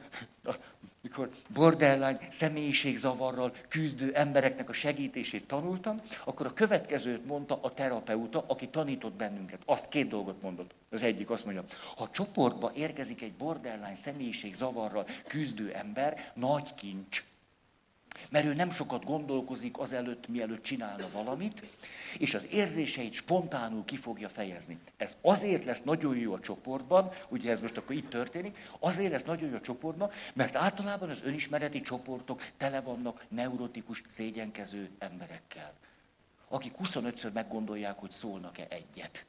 [1.01, 8.67] mikor borderline személyiségzavarral küzdő embereknek a segítését tanultam, akkor a következőt mondta a terapeuta, aki
[8.67, 9.61] tanított bennünket.
[9.65, 10.73] Azt két dolgot mondott.
[10.89, 11.63] Az egyik azt mondja,
[11.95, 17.23] ha csoportba érkezik egy borderline személyiségzavarral küzdő ember, nagy kincs.
[18.33, 21.63] Mert ő nem sokat gondolkozik azelőtt, mielőtt csinálna valamit,
[22.17, 24.77] és az érzéseit spontánul ki fogja fejezni.
[24.97, 29.23] Ez azért lesz nagyon jó a csoportban, ugye ez most akkor itt történik, azért lesz
[29.23, 35.73] nagyon jó a csoportban, mert általában az önismereti csoportok tele vannak neurotikus, szégyenkező emberekkel,
[36.47, 39.25] akik 25-ször meggondolják, hogy szólnak-e egyet.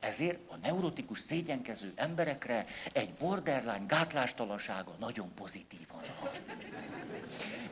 [0.00, 6.40] Ezért a neurotikus szégyenkező emberekre egy borderline gátlástalansága nagyon pozitívan hat.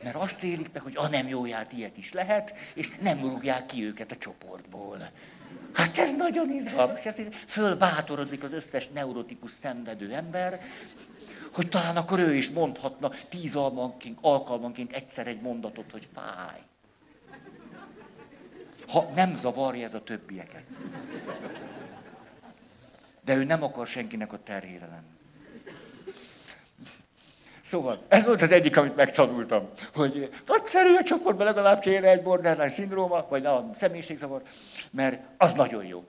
[0.03, 3.85] Mert azt élik meg, hogy a nem jóját ilyet is lehet, és nem rúgják ki
[3.85, 5.09] őket a csoportból.
[5.73, 10.61] Hát ez nagyon izgalmas, ezért fölbátorodik az összes neurotikus szenvedő ember,
[11.53, 16.61] hogy talán akkor ő is mondhatna tíz almanként, alkalmanként egyszer egy mondatot, hogy fáj.
[18.87, 20.63] Ha nem zavarja ez a többieket.
[23.23, 25.16] De ő nem akar senkinek a terhére lenni.
[27.67, 32.69] Szóval ez volt az egyik, amit megtanultam, hogy nagyszerű a csoportban legalább kéne egy borderline
[32.69, 34.41] szindróma, vagy a személyiségzavar,
[34.91, 36.05] mert az nagyon jó.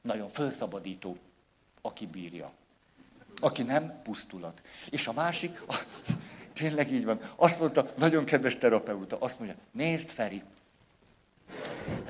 [0.00, 1.16] Nagyon felszabadító,
[1.80, 2.52] aki bírja.
[3.40, 4.60] Aki nem, pusztulat.
[4.90, 5.76] És a másik, a,
[6.52, 10.42] tényleg így van, azt mondta, nagyon kedves terapeuta, azt mondja, nézd Feri,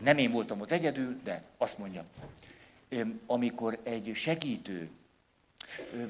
[0.00, 2.04] nem én voltam ott egyedül, de azt mondja,
[3.26, 4.90] amikor egy segítő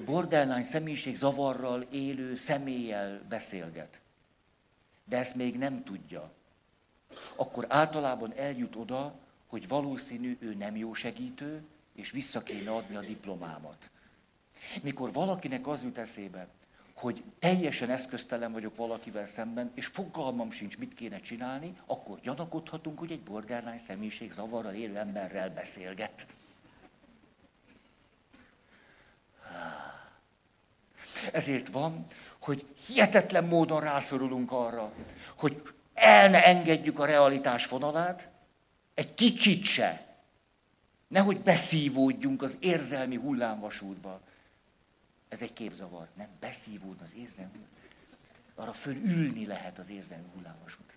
[0.05, 4.01] borderline személyiség zavarral élő személlyel beszélget,
[5.05, 6.33] de ezt még nem tudja,
[7.37, 9.15] akkor általában eljut oda,
[9.47, 11.63] hogy valószínű ő nem jó segítő,
[11.95, 13.91] és vissza kéne adni a diplomámat.
[14.83, 16.49] Mikor valakinek az jut eszébe,
[16.95, 23.13] hogy teljesen eszköztelen vagyok valakivel szemben, és fogalmam sincs, mit kéne csinálni, akkor gyanakodhatunk, hogy
[23.13, 26.27] egy borderline személyiség zavarral élő emberrel beszélget.
[31.33, 32.07] Ezért van,
[32.39, 34.93] hogy hihetetlen módon rászorulunk arra,
[35.37, 35.63] hogy
[35.95, 38.29] el ne engedjük a realitás vonalát,
[38.95, 40.07] egy kicsit se.
[41.09, 44.21] Nehogy beszívódjunk az érzelmi hullámvasútba.
[45.29, 46.09] Ez egy képzavar.
[46.15, 47.59] Nem beszívódni az érzelmi
[48.59, 50.97] Arra fölülni lehet az érzelmi hullámvasút.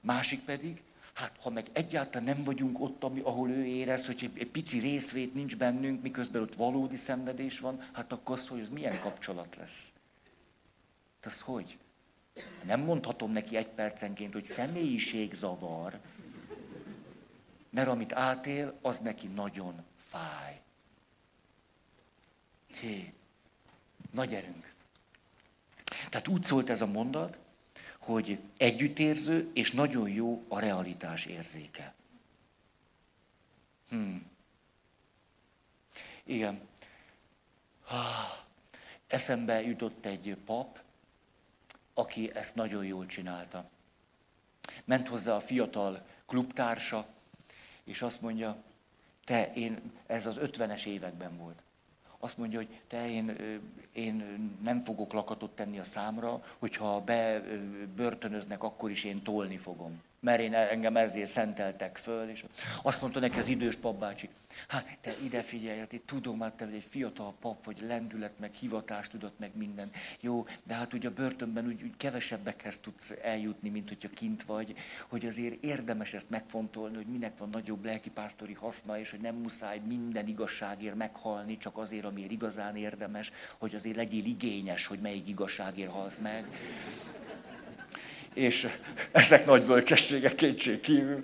[0.00, 4.38] Másik pedig, Hát ha meg egyáltalán nem vagyunk ott, ami, ahol ő érez, hogy egy,
[4.38, 8.68] egy pici részvét nincs bennünk, miközben ott valódi szenvedés van, hát akkor az, hogy ez
[8.68, 9.92] milyen kapcsolat lesz?
[11.20, 11.78] Hát az hogy?
[12.64, 16.00] Nem mondhatom neki egy percenként, hogy személyiség zavar,
[17.70, 20.60] mert amit átél, az neki nagyon fáj.
[22.80, 23.12] Hé,
[24.10, 24.72] nagy erőnk.
[26.10, 27.38] Tehát úgy szólt ez a mondat,
[28.04, 31.94] hogy együttérző és nagyon jó a realitás érzéke.
[33.88, 34.30] Hmm.
[36.24, 36.60] Igen.
[39.06, 40.80] Eszembe jutott egy pap,
[41.94, 43.70] aki ezt nagyon jól csinálta.
[44.84, 47.06] Ment hozzá a fiatal klubtársa,
[47.84, 48.62] és azt mondja,
[49.24, 51.62] te, én, ez az ötvenes években volt.
[52.24, 53.36] Azt mondja, hogy te, én,
[53.92, 60.02] én nem fogok lakatot tenni a számra, hogyha bebörtönöznek, akkor is én tolni fogom.
[60.20, 62.44] Mert én engem ezért szenteltek föl, és
[62.82, 64.28] azt mondta neki az idős papbácsi,
[64.68, 68.38] hát te ide figyelj, hát én tudom, hát te vagy egy fiatal pap, vagy lendület,
[68.38, 69.90] meg hivatást tudott, meg minden.
[70.20, 74.74] Jó, de hát ugye a börtönben úgy, úgy kevesebbekhez tudsz eljutni, mint hogyha kint vagy,
[75.08, 79.78] hogy azért érdemes ezt megfontolni, hogy minek van nagyobb lelkipásztori haszna, és hogy nem muszáj
[79.78, 85.90] minden igazságért meghalni, csak azért, amiért igazán érdemes, hogy azért legyél igényes, hogy melyik igazságért
[85.90, 86.46] halsz meg
[88.34, 88.68] és
[89.12, 91.22] ezek nagy bölcsességek kétség kívül.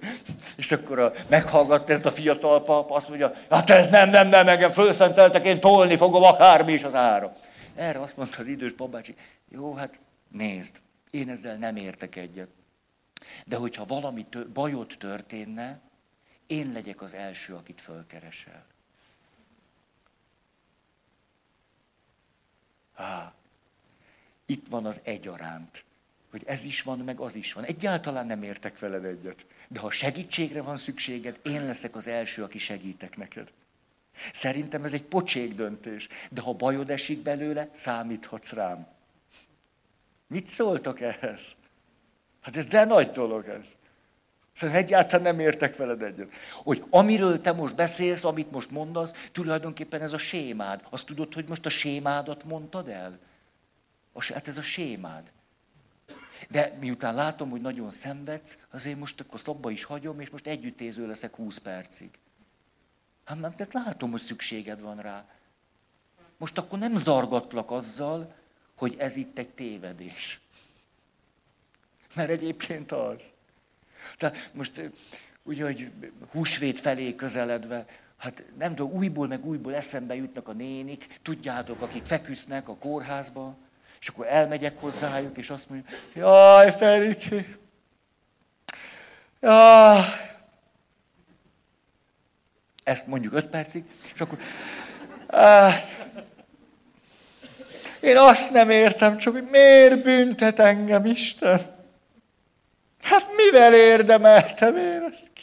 [0.56, 4.48] És akkor a, meghallgatta ezt a fiatal pap, azt mondja, hát ez nem, nem, nem,
[4.48, 7.32] engem fölszenteltek, én tolni fogom akármi is az ára.
[7.74, 9.14] Erre azt mondta az idős babácsi,
[9.48, 12.48] jó, hát nézd, én ezzel nem értek egyet.
[13.44, 15.80] De hogyha valami tör, bajot történne,
[16.46, 18.64] én legyek az első, akit fölkeresel.
[22.94, 23.32] Há,
[24.46, 25.84] itt van az egyaránt
[26.30, 27.64] hogy ez is van, meg az is van.
[27.64, 29.46] Egyáltalán nem értek veled egyet.
[29.68, 33.48] De ha segítségre van szükséged, én leszek az első, aki segítek neked.
[34.32, 38.86] Szerintem ez egy pocsék döntés, de ha bajod esik belőle, számíthatsz rám.
[40.26, 41.56] Mit szóltok ehhez?
[42.40, 43.66] Hát ez de nagy dolog ez.
[44.54, 46.32] Szóval egyáltalán nem értek veled egyet.
[46.52, 50.82] Hogy amiről te most beszélsz, amit most mondasz, tulajdonképpen ez a sémád.
[50.90, 53.18] Azt tudod, hogy most a sémádat mondtad el?
[54.14, 55.32] Hát ez a sémád.
[56.50, 61.06] De miután látom, hogy nagyon szenvedsz, azért most akkor szobba is hagyom, és most együttéző
[61.06, 62.10] leszek 20 percig.
[63.24, 65.24] Hát mert látom, hogy szükséged van rá.
[66.36, 68.34] Most akkor nem zargatlak azzal,
[68.74, 70.40] hogy ez itt egy tévedés.
[72.14, 73.32] Mert egyébként az.
[74.16, 74.90] Tehát most
[75.42, 75.90] úgy, hogy
[76.30, 82.04] húsvét felé közeledve, hát nem tudom, újból meg újból eszembe jutnak a nénik, tudjátok, akik
[82.04, 83.56] feküsznek a kórházba,
[84.00, 87.56] és akkor elmegyek hozzájuk, és azt mondja, jaj, Feriki,
[89.40, 90.00] jaj.
[92.84, 93.84] Ezt mondjuk öt percig,
[94.14, 94.38] és akkor,
[95.28, 95.98] hát,
[98.00, 101.76] én azt nem értem csak, hogy miért büntet engem Isten.
[103.02, 105.42] Hát mivel érdemeltem én ezt ki?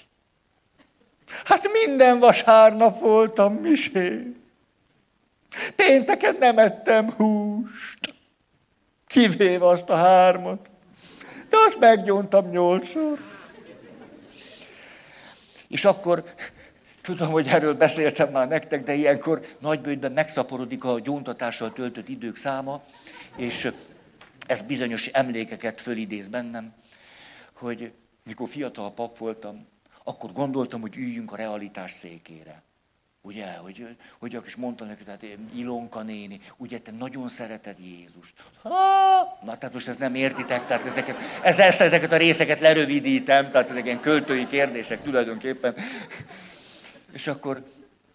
[1.43, 4.35] Hát minden vasárnap voltam misé.
[5.75, 8.04] Pénteken nem ettem húst
[9.15, 10.69] kivéve azt a hármat.
[11.49, 13.19] De azt meggyóntam nyolcszor.
[15.67, 16.23] És akkor,
[17.01, 22.83] tudom, hogy erről beszéltem már nektek, de ilyenkor nagybőjtben megszaporodik a gyóntatással töltött idők száma,
[23.35, 23.71] és
[24.47, 26.73] ez bizonyos emlékeket fölidéz bennem,
[27.53, 27.91] hogy
[28.23, 29.67] mikor fiatal pap voltam,
[30.03, 32.64] akkor gondoltam, hogy üljünk a realitás székére.
[33.25, 33.87] Ugye, hogy,
[34.19, 38.33] hogy is mondta neki, tehát Ilonka néni, ugye te nagyon szereted Jézust.
[38.61, 38.69] Ha!
[39.43, 43.69] Na, tehát most ezt nem értitek, tehát ezeket, ez, ezt, ezeket a részeket lerövidítem, tehát
[43.69, 45.75] ezek ilyen költői kérdések tulajdonképpen.
[47.11, 47.63] És akkor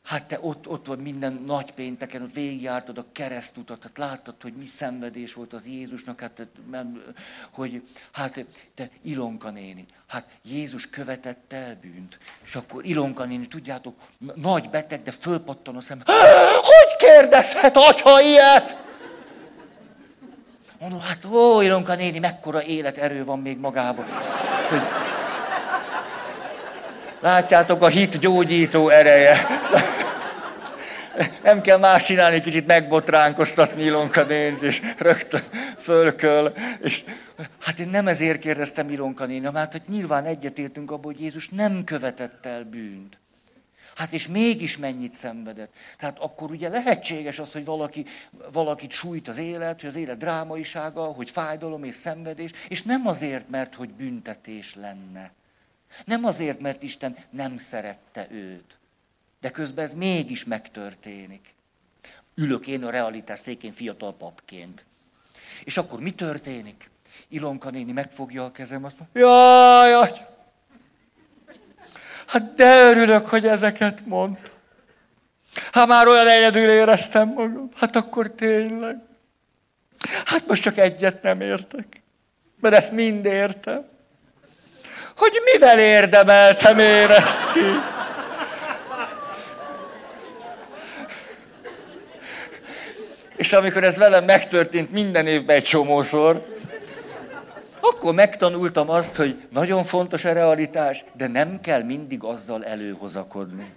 [0.04, 4.52] Hát te ott, ott vagy minden nagy pénteken, ott végigjártad a keresztutat, tehát láttad, hogy
[4.52, 6.46] mi szenvedés volt az Jézusnak, hát,
[7.52, 7.82] hogy
[8.12, 12.18] hát te Ilonka néni, hát Jézus követett el bűnt.
[12.44, 13.94] És akkor Ilonka néni, tudjátok,
[14.34, 16.02] nagy beteg, de fölpattan a szem.
[16.70, 18.76] Hogy kérdezhet atya ilyet?
[20.80, 24.04] Mondom, hát ó, Ilonka néni, mekkora életerő van még magában.
[24.68, 25.09] Hogy...
[27.20, 29.46] Látjátok a hit gyógyító ereje
[31.42, 35.42] nem kell más csinálni, kicsit megbotránkoztatni Ilonka nént, és rögtön
[35.78, 36.52] fölköl.
[36.82, 37.04] És,
[37.58, 41.84] hát én nem ezért kérdeztem Ilonka néni, mert hát nyilván egyetértünk abban, hogy Jézus nem
[41.84, 43.18] követett el bűnt.
[43.94, 45.72] Hát és mégis mennyit szenvedett.
[45.98, 48.06] Tehát akkor ugye lehetséges az, hogy valaki,
[48.52, 53.48] valakit sújt az élet, hogy az élet drámaisága, hogy fájdalom és szenvedés, és nem azért,
[53.48, 55.30] mert hogy büntetés lenne.
[56.04, 58.78] Nem azért, mert Isten nem szerette őt,
[59.40, 61.54] de közben ez mégis megtörténik.
[62.34, 64.84] Ülök én a realitás székén fiatal papként.
[65.64, 66.90] És akkor mi történik?
[67.28, 70.26] Ilonka néni megfogja a kezem, azt mondja, jaj, jaj,
[72.26, 74.38] hát de örülök, hogy ezeket mond.
[75.72, 78.98] Ha már olyan egyedül éreztem magam, hát akkor tényleg.
[80.24, 82.02] Hát most csak egyet nem értek,
[82.60, 83.88] mert ezt mind értem.
[85.20, 87.60] Hogy mivel érdemeltem én ezt ki?
[93.36, 96.46] És amikor ez velem megtörtént minden évben egy csomószor,
[97.80, 103.72] akkor megtanultam azt, hogy nagyon fontos a realitás, de nem kell mindig azzal előhozakodni.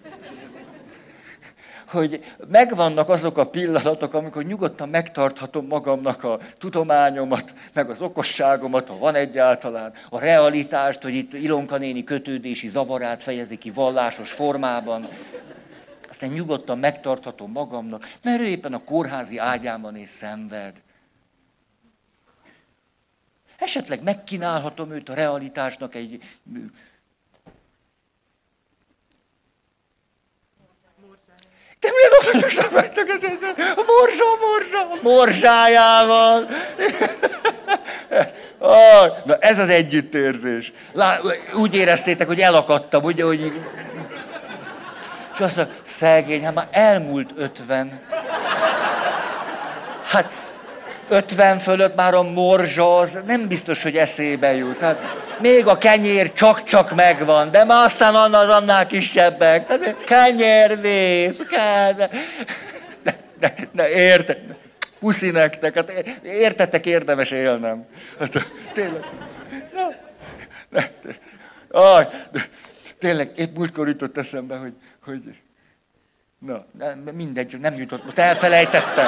[1.93, 8.97] Hogy megvannak azok a pillanatok, amikor nyugodtan megtarthatom magamnak a tudományomat, meg az okosságomat, ha
[8.97, 15.07] van egyáltalán, a realitást, hogy itt Ilonka néni kötődési zavarát fejezi ki vallásos formában,
[16.09, 20.81] aztán nyugodtan megtarthatom magamnak, mert ő éppen a kórházi ágyában és szenved.
[23.57, 26.23] Esetleg megkínálhatom őt a realitásnak egy...
[31.83, 36.47] De milyen odanyosan vagytok ez, ez a morzsa, morzsa, morzsájával.
[38.59, 40.73] Oh, na ez az együttérzés.
[40.93, 41.19] Lá,
[41.53, 43.61] úgy éreztétek, hogy elakadtam, ugye, hogy így...
[45.33, 48.01] És azt mondja, szegény, hát már elmúlt ötven.
[50.03, 50.42] Hát
[51.13, 54.77] 50 fölött már a morzsa az nem biztos, hogy eszébe jut.
[54.77, 54.99] Tehát
[55.39, 59.67] még a kenyér csak-csak megvan, de már aztán annál, annál kisebbek.
[59.67, 61.93] Tehát kenyér vész, kell.
[61.93, 62.09] De,
[63.03, 64.37] de, de, de érte,
[64.99, 65.89] puszi nektek, hát
[66.23, 67.85] értetek, érdemes élnem.
[68.19, 69.03] Hát, tényleg.
[69.73, 69.87] Na,
[70.69, 70.91] de,
[71.71, 72.07] aj,
[72.99, 74.73] tényleg, épp múltkor jutott eszembe, hogy,
[75.05, 75.21] hogy
[76.39, 76.65] na,
[77.13, 79.07] mindegy, nem jutott, most elfelejtettem.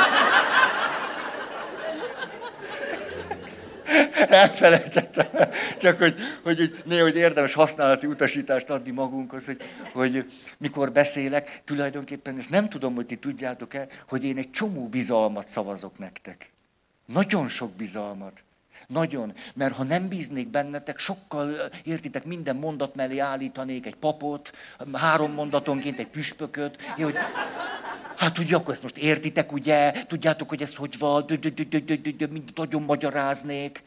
[4.30, 5.50] Elfelejtettem.
[5.80, 9.62] Csak hogy, hogy, hogy néha hogy érdemes használati utasítást adni magunkhoz, hogy,
[9.94, 15.48] hogy mikor beszélek, tulajdonképpen ezt nem tudom, hogy ti tudjátok-e, hogy én egy csomó bizalmat
[15.48, 16.50] szavazok nektek.
[17.06, 18.44] Nagyon sok bizalmat.
[18.88, 19.34] Nagyon.
[19.54, 24.52] Mert ha nem bíznék bennetek, sokkal, értitek, minden mondat mellé állítanék egy papot,
[24.94, 26.78] három mondatonként egy püspököt.
[26.98, 27.16] Én, hogy,
[28.16, 29.92] hát ugye, akkor ezt most értitek, ugye?
[30.08, 31.26] Tudjátok, hogy ez hogy van?
[32.30, 33.84] Mindent nagyon magyaráznék.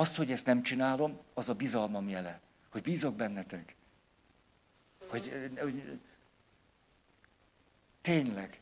[0.00, 2.40] Az, hogy ezt nem csinálom, az a bizalmam jele.
[2.70, 3.74] Hogy bízok bennetek.
[5.08, 5.98] Hogy, hogy
[8.00, 8.60] tényleg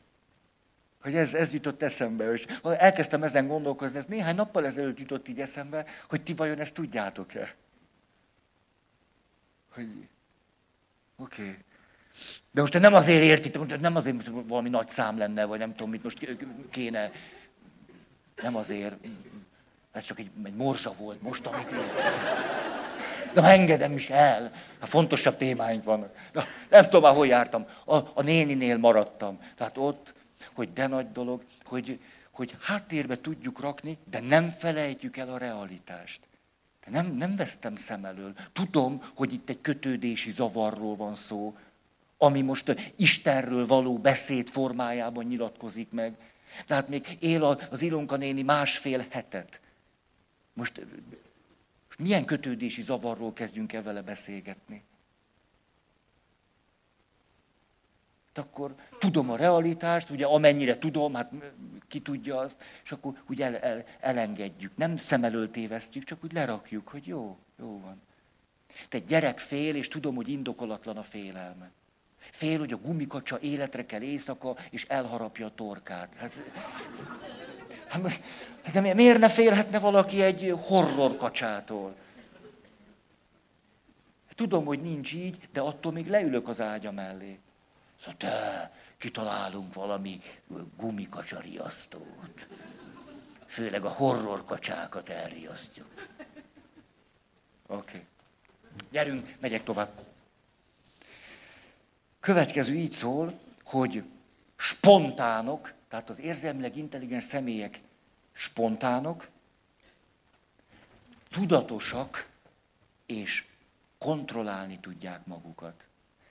[1.01, 5.39] hogy ez, ez jutott eszembe, és elkezdtem ezen gondolkozni, ez néhány nappal ezelőtt jutott így
[5.39, 7.55] eszembe, hogy ti vajon ezt tudjátok-e?
[9.69, 10.07] Hogy
[11.15, 11.41] oké.
[11.41, 11.57] Okay.
[12.51, 15.89] De most nem azért értitek, nem azért, hogy valami nagy szám lenne, vagy nem tudom,
[15.89, 16.37] mit most
[16.69, 17.11] kéne.
[18.35, 18.95] Nem azért.
[19.91, 21.79] Ez csak egy, egy morzsa volt most, amit én...
[23.33, 24.51] De engedem is el.
[24.79, 26.15] A fontosabb témáink vannak.
[26.31, 27.65] De nem tudom már, hol jártam.
[27.85, 29.39] A, a néninél maradtam.
[29.55, 30.13] Tehát ott
[30.53, 31.99] hogy de nagy dolog, hogy,
[32.31, 36.21] hogy háttérbe tudjuk rakni, de nem felejtjük el a realitást.
[36.85, 38.33] De nem, nem vesztem szem elől.
[38.53, 41.57] Tudom, hogy itt egy kötődési zavarról van szó,
[42.17, 46.15] ami most Istenről való beszéd formájában nyilatkozik meg.
[46.67, 49.59] Tehát még él az Ilonka néni másfél hetet.
[50.59, 50.85] Most,
[51.87, 54.83] most milyen kötődési zavarról kezdjünk el vele beszélgetni?
[58.39, 61.31] akkor tudom a realitást, ugye amennyire tudom, hát
[61.87, 64.71] ki tudja azt, és akkor úgy el, el, elengedjük.
[64.75, 68.01] Nem szem elől tévesztjük, csak úgy lerakjuk, hogy jó, jó van.
[68.89, 71.71] Te gyerek fél, és tudom, hogy indokolatlan a félelme.
[72.17, 76.13] Fél, hogy a gumikacsa életre kell éjszaka, és elharapja a torkát.
[76.15, 76.33] Hát,
[77.89, 78.21] hát,
[78.71, 81.95] de miért ne félhetne valaki egy horror kacsától?
[84.35, 87.39] Tudom, hogy nincs így, de attól még leülök az ágya mellé.
[87.99, 90.21] Szóval te, kitalálunk valami
[90.77, 92.47] gumikacsariasztót.
[93.45, 95.87] Főleg a horror kacsákat elriasztjuk.
[97.67, 97.77] Oké.
[97.77, 98.05] Okay.
[98.91, 99.89] Gyerünk, megyek tovább.
[102.19, 104.03] Következő így szól, hogy
[104.55, 107.81] spontánok, tehát az érzelmileg intelligens személyek
[108.31, 109.27] spontánok,
[111.29, 112.27] tudatosak
[113.05, 113.45] és
[113.97, 115.87] kontrollálni tudják magukat.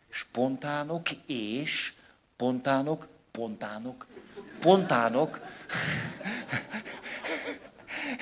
[0.08, 1.92] Spontánok és
[2.36, 4.06] pontánok, pontánok,
[4.60, 5.40] pontánok,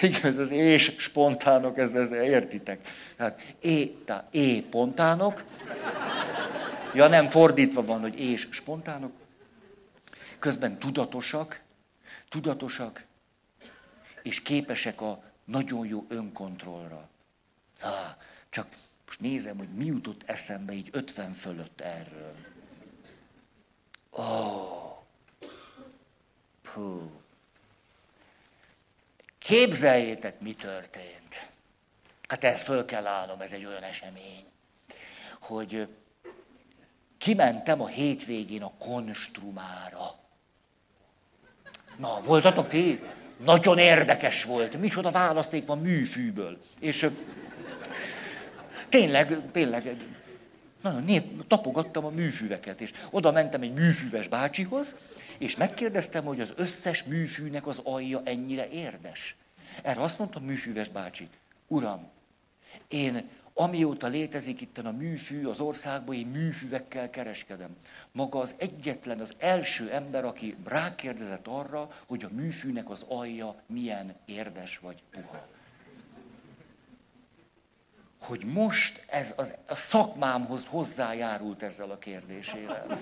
[0.01, 2.89] igaz, az és spontánok, ez, ez értitek.
[3.17, 5.45] Tehát é, tehát é pontánok,
[6.95, 9.13] ja nem, fordítva van, hogy és spontánok,
[10.39, 11.63] közben tudatosak,
[12.29, 13.05] tudatosak,
[14.23, 17.09] és képesek a nagyon jó önkontrollra.
[17.79, 18.17] Há,
[18.49, 18.69] csak
[19.07, 22.35] most nézem, hogy mi jutott eszembe így 50 fölött erről.
[24.11, 24.97] Ó, oh.
[26.73, 27.11] Puh.
[29.39, 31.51] Képzeljétek, mi történt.
[32.29, 34.45] Hát ezt föl kell állnom, ez egy olyan esemény,
[35.41, 35.89] hogy
[37.19, 40.19] kimentem a hétvégén a konstrumára.
[41.97, 43.01] Na, voltatok ti?
[43.45, 44.81] Nagyon érdekes volt.
[44.81, 46.59] Micsoda választék van műfűből.
[46.81, 47.11] És
[48.89, 49.97] tényleg, tényleg,
[50.83, 54.95] nagyon nép, tapogattam a műfüveket, és oda mentem egy műfüves bácsihoz,
[55.39, 59.37] és megkérdeztem, hogy az összes műfűnek az alja ennyire érdes.
[59.83, 61.29] Erre azt mondta a műfüves bácsi,
[61.67, 62.11] uram,
[62.89, 63.29] én
[63.59, 67.77] amióta létezik itt a műfű az országban, én műfüvekkel kereskedem.
[68.13, 74.15] Maga az egyetlen, az első ember, aki rákérdezett arra, hogy a műfűnek az alja milyen
[74.25, 75.47] érdes vagy puha.
[78.21, 83.01] Hogy most ez az, a szakmámhoz hozzájárult ezzel a kérdésével.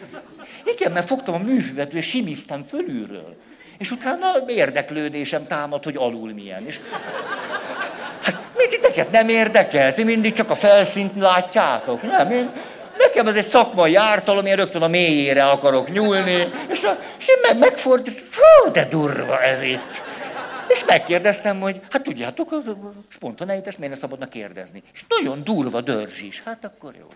[0.77, 3.41] Igen, mert fogtam a műfüvet, és simiztem fölülről.
[3.79, 6.67] És utána érdeklődésem támad, hogy alul milyen.
[6.67, 6.81] És
[8.65, 9.95] mi titeket nem érdekel?
[9.95, 12.03] Ti mindig csak a felszínt látjátok?
[12.03, 12.51] Nem, én,
[12.99, 17.37] nekem ez egy szakmai ártalom, én rögtön a mélyére akarok nyúlni, és, a, és én
[17.43, 20.03] meg, megfordítom, fú, de durva ez itt.
[20.69, 22.63] És megkérdeztem, hogy hát tudjátok, a
[23.09, 24.83] spontaneitás miért ne szabadna kérdezni.
[24.93, 26.43] És nagyon durva dörzs is.
[26.45, 27.07] Hát akkor jó.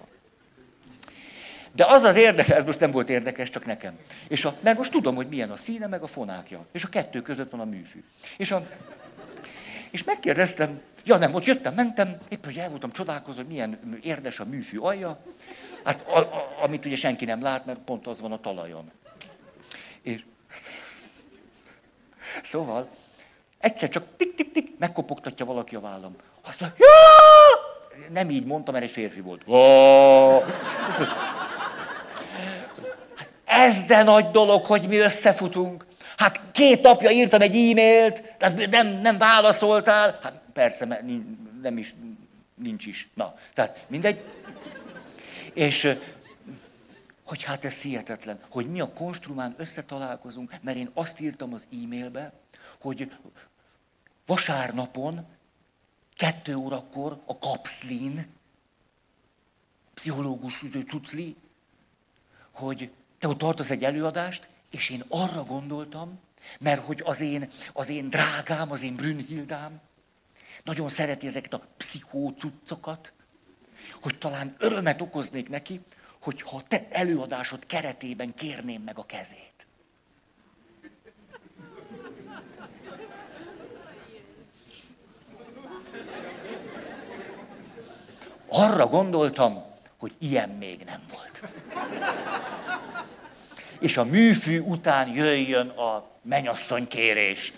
[1.73, 3.99] De az az érdekes, ez most nem volt érdekes, csak nekem.
[4.29, 6.67] És a, mert most tudom, hogy milyen a színe, meg a fonákja.
[6.73, 8.03] És a kettő között van a műfű.
[8.37, 8.67] És, a,
[9.91, 14.41] és megkérdeztem, Ja nem, ott jöttem, mentem, éppen, hogy el voltam csodálkozva, hogy milyen érdes
[14.41, 15.19] a műfű alja,
[15.85, 18.91] hát a, a, amit ugye senki nem lát, mert pont az van a talajon.
[20.03, 20.25] És
[22.43, 22.89] szóval
[23.59, 26.17] egyszer csak tik-tik-tik megkopogtatja valaki a vállam.
[26.43, 26.93] Azt mondja, ja!
[28.13, 29.43] Nem így mondtam, mert egy férfi volt.
[33.17, 35.87] Hát ez de nagy dolog, hogy mi összefutunk.
[36.17, 40.19] Hát két napja írtam egy e-mailt, tehát nem, nem válaszoltál.
[40.23, 41.05] Hát persze, mert
[41.61, 41.95] nem is,
[42.55, 43.09] nincs is.
[43.15, 44.25] Na, tehát mindegy.
[45.53, 45.97] És
[47.23, 52.33] hogy hát ez hihetetlen, hogy mi a konstrumán összetalálkozunk, mert én azt írtam az e-mailbe,
[52.79, 53.13] hogy
[54.27, 55.27] vasárnapon,
[56.17, 58.27] kettő órakor a kapszlin,
[59.95, 61.37] pszichológus cucli,
[62.51, 66.21] hogy te ott tartasz egy előadást, és én arra gondoltam,
[66.59, 69.81] mert hogy az én, az én drágám, az én Brünnhildám,
[70.69, 73.13] nagyon szereti ezeket a pszichócuccokat,
[74.01, 75.81] hogy talán örömet okoznék neki,
[76.21, 79.67] hogyha te előadásod keretében kérném meg a kezét.
[88.49, 89.65] Arra gondoltam,
[89.97, 91.41] hogy ilyen még nem volt.
[93.81, 97.53] És a műfű után jöjjön a menyasszony kérés.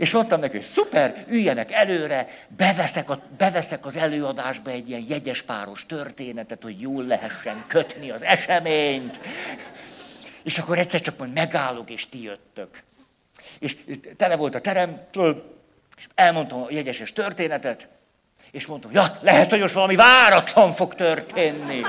[0.00, 5.42] És mondtam neki, hogy szuper, üljenek előre, beveszek, a, beveszek az előadásba egy ilyen jegyes
[5.42, 9.20] páros történetet, hogy jól lehessen kötni az eseményt.
[10.42, 12.82] És akkor egyszer csak majd megállok, és ti jöttök.
[13.58, 13.76] És
[14.16, 15.00] tele volt a terem,
[15.96, 17.88] és elmondtam a jegyeses történetet,
[18.50, 21.82] és mondtam, ja, lehet, hogy most valami váratlan fog történni.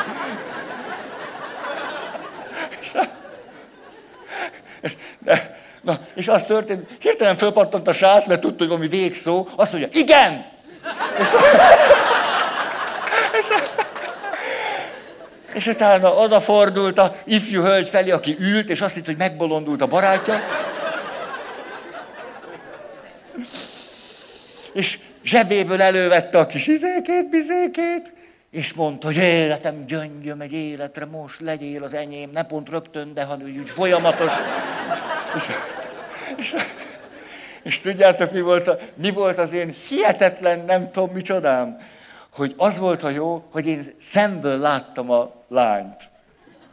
[5.20, 9.72] De, Na, és az történt, hirtelen fölpattant a srác, mert tudta, hogy valami végszó, azt
[9.72, 10.46] mondja, igen!
[11.20, 11.28] És,
[13.40, 13.48] és,
[15.54, 19.88] és utána odafordult a ifjú hölgy felé, aki ült, és azt hitt, hogy megbolondult a
[19.88, 20.42] barátja.
[24.74, 28.12] És zsebéből elővette a kis izékét, bizékét,
[28.52, 33.24] és mondta, hogy életem gyöngyöm egy életre, most legyél az enyém, ne pont rögtön, de
[33.24, 34.34] hanem úgy folyamatos.
[35.36, 35.50] És,
[36.38, 36.56] és,
[37.64, 41.80] és tudjátok, mi volt, a, mi volt az én hihetetlen, nem tudom micsodám,
[42.34, 46.10] hogy az volt a jó, hogy én szemből láttam a lányt.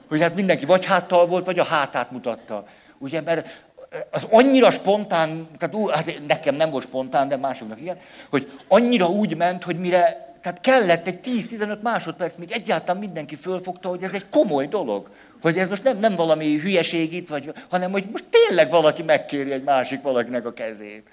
[0.09, 2.65] Hogy hát mindenki vagy háttal volt, vagy a hátát mutatta.
[2.99, 3.67] Ugye, mert
[4.11, 7.99] az annyira spontán, tehát ú, hát nekem nem volt spontán, de másoknak igen,
[8.31, 13.89] hogy annyira úgy ment, hogy mire tehát kellett egy 10-15 másodperc, még egyáltalán mindenki fölfogta,
[13.89, 15.11] hogy ez egy komoly dolog.
[15.41, 19.53] Hogy ez most nem, nem valami hülyeség itt, vagy, hanem hogy most tényleg valaki megkéri
[19.53, 21.09] egy másik valakinek a kezét.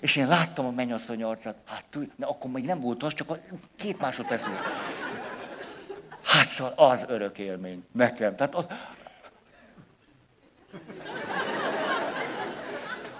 [0.00, 1.84] És én láttam a mennyasszony arcát, hát
[2.16, 3.38] de akkor még nem volt az, csak a
[3.76, 4.58] két másodperc volt.
[6.24, 8.36] Hát szóval az örök élmény nekem.
[8.36, 8.66] Tehát az,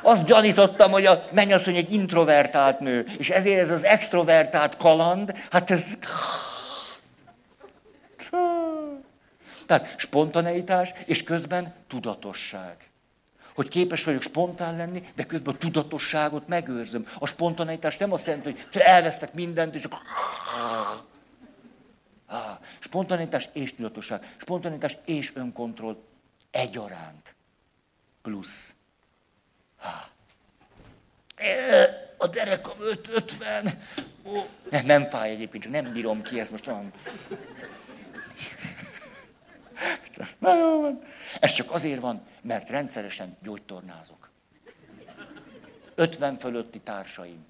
[0.03, 5.70] azt gyanítottam, hogy a mennyasszony egy introvertált nő, és ezért ez az extrovertált kaland, hát
[5.70, 5.84] ez...
[9.66, 12.76] Tehát spontaneitás, és közben tudatosság.
[13.54, 17.06] hogy képes vagyok spontán lenni, de közben a tudatosságot megőrzöm.
[17.18, 19.98] A spontaneitás nem azt jelenti, hogy elvesztek mindent, és akkor...
[22.26, 24.34] Ah, spontaneitás és tudatosság.
[24.36, 25.96] Spontaneitás és önkontroll
[26.50, 27.34] egyaránt.
[28.22, 28.74] Plusz.
[29.80, 30.12] Ah.
[32.16, 32.76] A derekam
[33.14, 33.82] 50.
[34.24, 36.92] Ó, nem, nem fáj egyébként, csak nem bírom ki, ezt most nem.
[40.38, 41.02] Na jó van.
[41.40, 44.30] Ez csak azért van, mert rendszeresen gyógytornázok.
[45.94, 47.44] 50 fölötti társaim.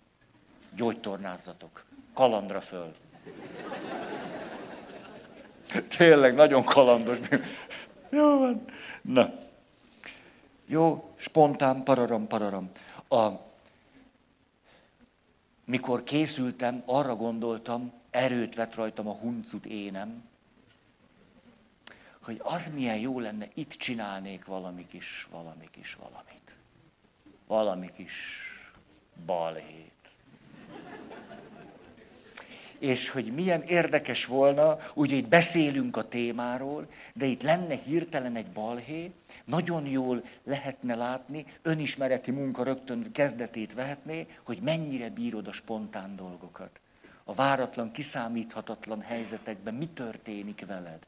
[0.76, 1.84] Gyógytornázzatok.
[2.14, 2.90] Kalandra föl.
[5.96, 7.18] Tényleg, nagyon kalandos.
[8.10, 8.64] Jó van.
[9.02, 9.32] Na.
[10.66, 12.70] Jó, spontán, pararam, pararam.
[13.08, 13.28] A,
[15.64, 20.24] mikor készültem, arra gondoltam, erőt vett rajtam a huncut énem,
[22.24, 26.56] hogy az milyen jó lenne, itt csinálnék valami kis, valami kis valamit.
[27.46, 28.14] Valami kis
[29.26, 29.92] balhét.
[32.78, 38.46] És hogy milyen érdekes volna, ugye itt beszélünk a témáról, de itt lenne hirtelen egy
[38.46, 39.12] balhé,
[39.44, 46.80] nagyon jól lehetne látni, önismereti munka rögtön kezdetét vehetné, hogy mennyire bírod a spontán dolgokat.
[47.24, 51.06] A váratlan, kiszámíthatatlan helyzetekben mi történik veled.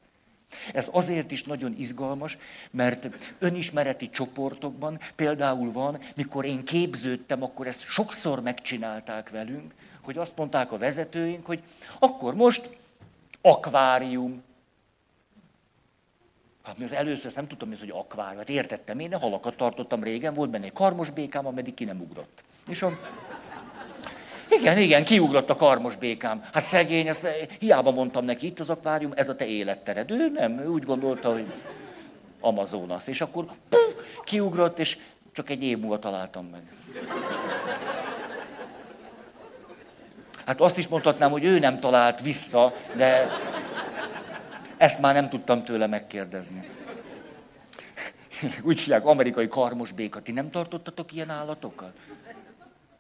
[0.72, 2.38] Ez azért is nagyon izgalmas,
[2.70, 10.36] mert önismereti csoportokban például van, mikor én képződtem, akkor ezt sokszor megcsinálták velünk, hogy azt
[10.36, 11.62] mondták a vezetőink, hogy
[11.98, 12.76] akkor most
[13.40, 14.42] akvárium.
[16.62, 18.38] Hát mi az először ezt nem tudtam, hogy akvárium.
[18.38, 22.42] Hát értettem én, halakat tartottam régen, volt benne egy karmos békám, ameddig ki nem ugrott.
[22.68, 22.98] És a
[24.50, 26.44] igen, igen, kiugrott a karmos békám.
[26.52, 27.26] Hát szegény, ezt
[27.58, 30.10] hiába mondtam neki, itt az akvárium, ez a te élettered.
[30.10, 31.46] Ő nem, ő úgy gondolta, hogy
[32.40, 33.06] Amazonas.
[33.06, 33.94] És akkor puf,
[34.24, 34.98] kiugrott, és
[35.32, 36.62] csak egy év múlva találtam meg.
[40.46, 43.28] Hát azt is mondhatnám, hogy ő nem talált vissza, de
[44.76, 46.68] ezt már nem tudtam tőle megkérdezni.
[48.62, 50.20] Úgy hívják, amerikai karmos béka.
[50.20, 51.92] Ti nem tartottatok ilyen állatokat?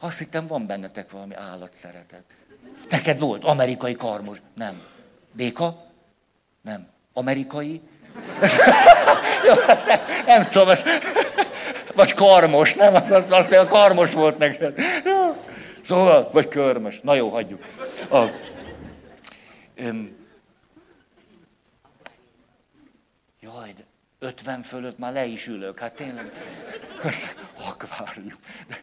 [0.06, 2.24] Azt hittem, van bennetek valami állatszeretet.
[2.88, 4.38] Neked volt amerikai karmos.
[4.54, 4.82] Nem.
[5.32, 5.84] Béka?
[6.60, 6.88] Nem.
[7.12, 7.80] Amerikai?
[9.86, 10.76] nem, nem tudom,
[11.94, 12.94] vagy karmos, nem?
[12.94, 14.80] Az, az, az például karmos volt neked.
[15.80, 17.00] Szóval, vagy körmös.
[17.00, 17.64] Na jó, hagyjuk.
[18.10, 18.24] A,
[19.74, 20.16] öm,
[23.40, 23.84] jaj, de
[24.18, 25.78] 50 fölött már le is ülök.
[25.78, 26.32] Hát tényleg,
[27.68, 28.38] akvárium.
[28.68, 28.82] De,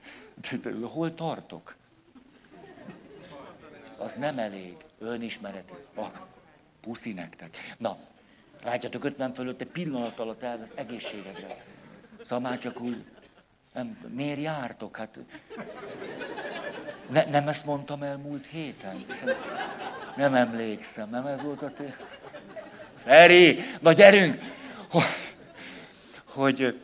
[0.52, 1.76] de, de, hol tartok?
[3.98, 4.76] Az nem elég.
[5.00, 5.74] Önismereti.
[5.96, 6.12] Ah,
[6.82, 7.58] puszi nektek.
[7.78, 7.98] Na,
[8.64, 11.64] látjátok, 50 fölött egy pillanat alatt elvesz egészségedre.
[12.22, 13.04] Szóval már csak úgy,
[13.74, 14.98] nem, miért jártok?
[14.98, 15.20] Hát,
[17.10, 19.06] ne, nem ezt mondtam el múlt héten?
[20.16, 21.96] Nem emlékszem, nem ez volt a té...
[23.04, 24.42] Feri, na gyerünk!
[24.90, 25.04] Hogy,
[26.24, 26.80] hogy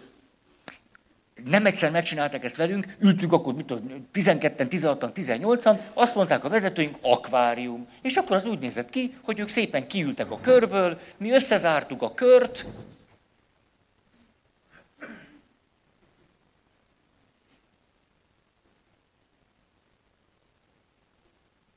[1.45, 6.49] nem egyszer megcsinálták ezt velünk, ültünk akkor, mit tudom, 12-en, 16-an, 18-an, azt mondták a
[6.49, 7.87] vezetőink, akvárium.
[8.01, 12.13] És akkor az úgy nézett ki, hogy ők szépen kiültek a körből, mi összezártuk a
[12.13, 12.65] kört,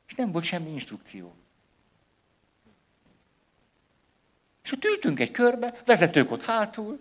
[0.08, 1.34] és nem volt semmi instrukció.
[4.64, 6.98] És ott ültünk egy körbe, vezetők ott hátul,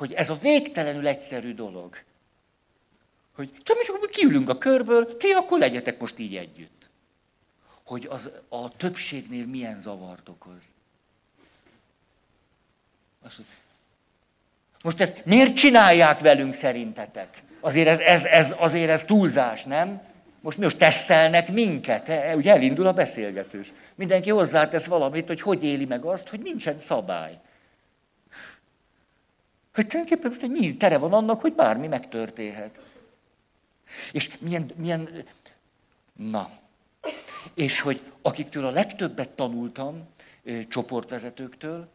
[0.00, 1.96] hogy ez a végtelenül egyszerű dolog.
[3.34, 6.88] Hogy csak mi csak kiülünk a körből, ti akkor legyetek most így együtt.
[7.84, 10.64] Hogy az a többségnél milyen zavart okoz.
[14.82, 17.42] Most ezt miért csinálják velünk szerintetek?
[17.60, 20.02] Azért ez, ez, ez, azért ez túlzás, nem?
[20.40, 23.72] Most mi most tesztelnek minket, e, ugye elindul a beszélgetés.
[23.94, 27.38] Mindenki hozzátesz valamit, hogy hogy éli meg azt, hogy nincsen szabály.
[29.74, 32.80] Hogy tulajdonképpen most nyílt tere van annak, hogy bármi megtörténhet.
[34.12, 35.24] És milyen, milyen,
[36.12, 36.50] na,
[37.54, 40.08] és hogy akiktől a legtöbbet tanultam,
[40.68, 41.88] csoportvezetőktől,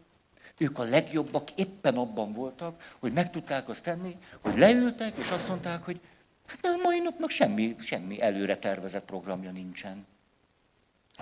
[0.57, 5.47] ők a legjobbak éppen abban voltak, hogy meg tudták azt tenni, hogy leültek, és azt
[5.47, 5.99] mondták, hogy
[6.45, 10.05] hát a mai napnak semmi, semmi előre tervezett programja nincsen.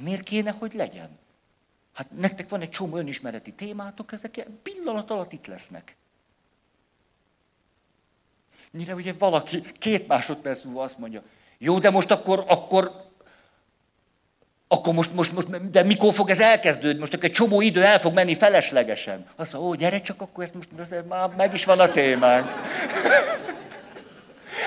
[0.02, 1.10] Miért kéne, hogy legyen?
[1.94, 5.96] Hát nektek van egy csomó önismereti témátok, ezek pillanat alatt itt lesznek.
[8.78, 11.22] Mire ugye valaki két másodperc múlva azt mondja,
[11.58, 12.92] jó, de most akkor, akkor
[14.68, 17.00] akkor most, most, most, de mikor fog ez elkezdődni?
[17.00, 19.26] Most egy csomó idő el fog menni feleslegesen.
[19.36, 22.52] Azt mondja, ó, gyere csak, akkor ezt most, most már meg is van a témánk.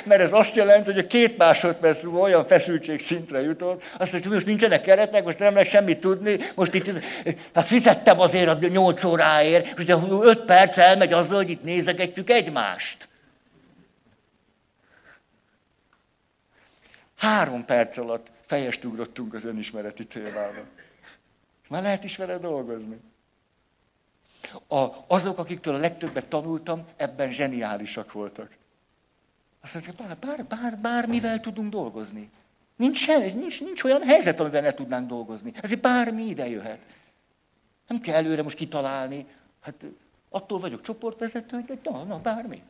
[0.04, 4.30] Mert ez azt jelenti, hogy a két másodperc olyan feszültség szintre jutott, azt mondja, hogy
[4.30, 7.00] most nincsenek keretek, most nem lehet semmit tudni, most itt,
[7.54, 12.30] hát fizettem azért a nyolc óráért, és ugye öt perc elmegy azzal, hogy itt nézegetjük
[12.30, 13.08] egymást.
[17.16, 20.60] Három perc alatt fejest ugrottunk az önismereti témába.
[21.68, 23.00] Már lehet is vele dolgozni.
[24.68, 28.56] A, azok, akiktől a legtöbbet tanultam, ebben zseniálisak voltak.
[29.60, 32.30] Azt mondták, bár, bár, bár, bármivel tudunk dolgozni.
[32.76, 35.52] Nincs, semmi, nincs, nincs olyan helyzet, amivel ne tudnánk dolgozni.
[35.60, 36.78] Ezért bármi ide jöhet.
[37.86, 39.26] Nem kell előre most kitalálni.
[39.60, 39.84] Hát
[40.30, 42.62] attól vagyok csoportvezető, hogy na, na, bármi.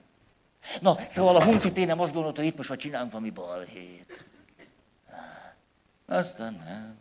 [0.80, 4.24] Na, szóval a huncit nem azt gondolta, hogy itt most vagy csinálunk valami balhét.
[6.07, 6.99] Aztán nem.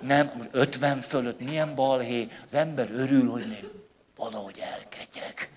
[0.00, 3.68] Nem, 50 fölött milyen balhé, az ember örül, hogy még
[4.16, 5.50] valahogy elketyeg.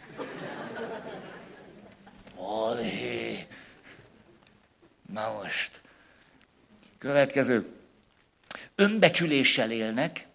[2.35, 3.47] Balhé.
[5.13, 5.81] Na most.
[6.97, 7.71] Következő.
[8.75, 10.27] Önbecsüléssel élnek.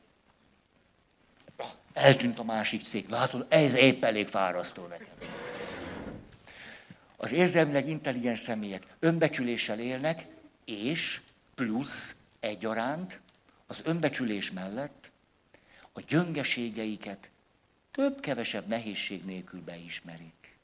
[1.92, 3.08] Eltűnt a másik cég.
[3.08, 5.06] Látod, ez épp elég fárasztó nekem.
[7.16, 10.26] Az érzelmileg intelligens személyek önbecsüléssel élnek,
[10.64, 11.20] és
[11.54, 13.20] plusz egyaránt
[13.66, 15.10] az önbecsülés mellett
[15.92, 17.30] a gyöngeségeiket
[17.90, 20.56] több-kevesebb nehézség nélkül beismerik.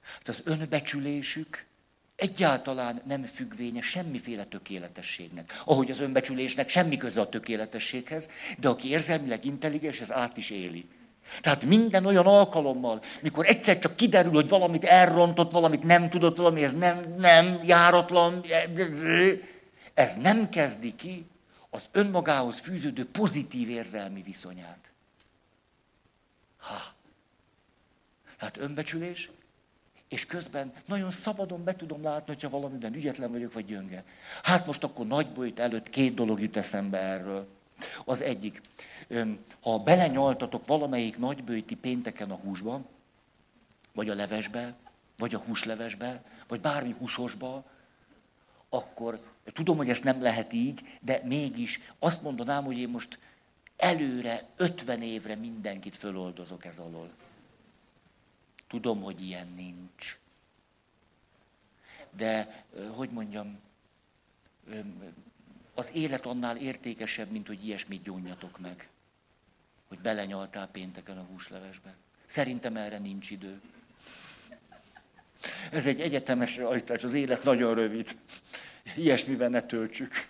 [0.00, 1.64] Hát az önbecsülésük
[2.16, 5.60] egyáltalán nem függvénye semmiféle tökéletességnek.
[5.64, 10.88] Ahogy az önbecsülésnek semmi köze a tökéletességhez, de aki érzelmileg intelligens, ez át is éli.
[11.40, 16.62] Tehát minden olyan alkalommal, mikor egyszer csak kiderül, hogy valamit elrontott, valamit nem tudott, valami
[16.62, 18.44] ez nem, nem járatlan,
[19.94, 21.26] ez nem kezdi ki
[21.70, 24.90] az önmagához fűződő pozitív érzelmi viszonyát.
[26.58, 26.78] Ha.
[28.36, 29.30] Hát önbecsülés,
[30.08, 34.04] és közben nagyon szabadon be tudom látni, hogyha valamiben ügyetlen vagyok, vagy gyönge.
[34.42, 37.48] Hát most akkor nagy bolyt előtt két dolog jut eszembe erről.
[38.04, 38.60] Az egyik,
[39.60, 42.82] ha belenyaltatok valamelyik nagybőti pénteken a húsba,
[43.92, 44.74] vagy a levesbe,
[45.16, 47.64] vagy a húslevesbe, vagy bármi húsosba,
[48.68, 53.18] akkor tudom, hogy ezt nem lehet így, de mégis azt mondanám, hogy én most
[53.76, 57.10] előre 50 évre mindenkit föloldozok ez alól.
[58.68, 60.18] Tudom, hogy ilyen nincs.
[62.16, 63.58] De, hogy mondjam,
[65.74, 68.88] az élet annál értékesebb, mint hogy ilyesmit gyónjatok meg.
[69.92, 71.94] Hogy belenyaltál pénteken a húslevesbe.
[72.24, 73.60] Szerintem erre nincs idő.
[75.70, 78.16] Ez egy egyetemes realitás, az élet nagyon rövid.
[78.96, 80.28] Ilyesmivel ne töltsük.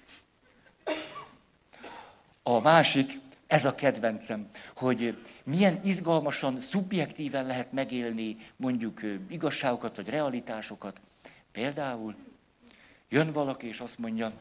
[2.42, 11.00] A másik, ez a kedvencem, hogy milyen izgalmasan, szubjektíven lehet megélni mondjuk igazságokat vagy realitásokat.
[11.52, 12.14] Például
[13.08, 14.32] jön valaki és azt mondja,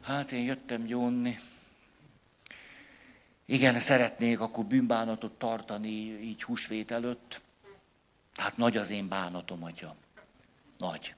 [0.00, 1.38] hát én jöttem gyónni,
[3.52, 5.88] igen, szeretnék akkor bűnbánatot tartani
[6.20, 7.40] így húsvét előtt.
[8.36, 9.94] Hát nagy az én bánatom, atya.
[10.78, 11.14] Nagy.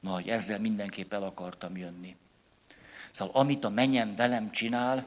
[0.00, 0.28] Nagy.
[0.28, 2.16] Ezzel mindenképp el akartam jönni.
[3.10, 5.06] Szóval amit a menyem velem csinál,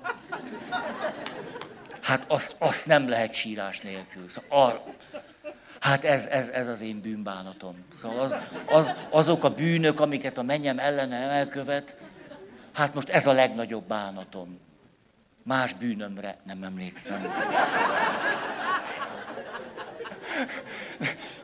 [2.01, 4.29] hát azt, azt nem lehet sírás nélkül.
[4.29, 4.95] Szóval ar,
[5.79, 7.85] hát ez, ez, ez az én bűnbánatom.
[7.95, 11.97] Szóval az, az, azok a bűnök, amiket a menyem ellene elkövet,
[12.71, 14.59] hát most ez a legnagyobb bánatom.
[15.43, 17.33] Más bűnömre nem emlékszem.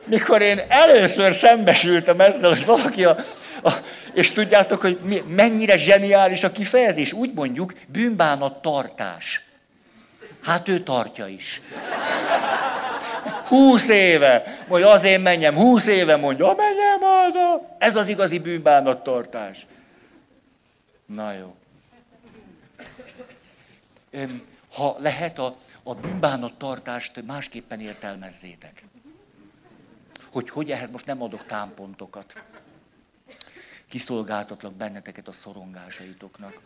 [0.04, 3.16] Mikor én először szembesültem ezzel, hogy valaki a,
[3.62, 3.72] a
[4.12, 7.12] és tudjátok, hogy mi, mennyire zseniális a kifejezés?
[7.12, 9.44] Úgy mondjuk, bűnbánat tartás.
[10.42, 11.60] Hát ő tartja is.
[13.46, 17.76] Húsz éve, hogy azért menjem, húsz éve mondja, menjem oda.
[17.78, 19.66] Ez az igazi bűnbánattartás.
[21.06, 21.54] Na jó.
[24.70, 28.84] Ha lehet, a, a bűnbánattartást másképpen értelmezzétek.
[30.32, 32.34] Hogy hogy ehhez most nem adok támpontokat
[33.90, 36.60] kiszolgáltatlak benneteket a szorongásaitoknak,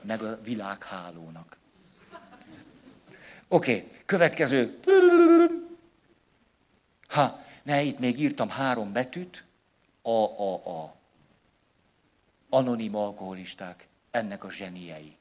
[0.00, 1.56] meg a világhálónak.
[3.48, 4.78] Oké, okay, következő.
[7.08, 9.44] Ha, ne, itt még írtam három betűt.
[10.02, 10.94] A, a, a.
[12.48, 15.16] Anonim alkoholisták, ennek a zseniei.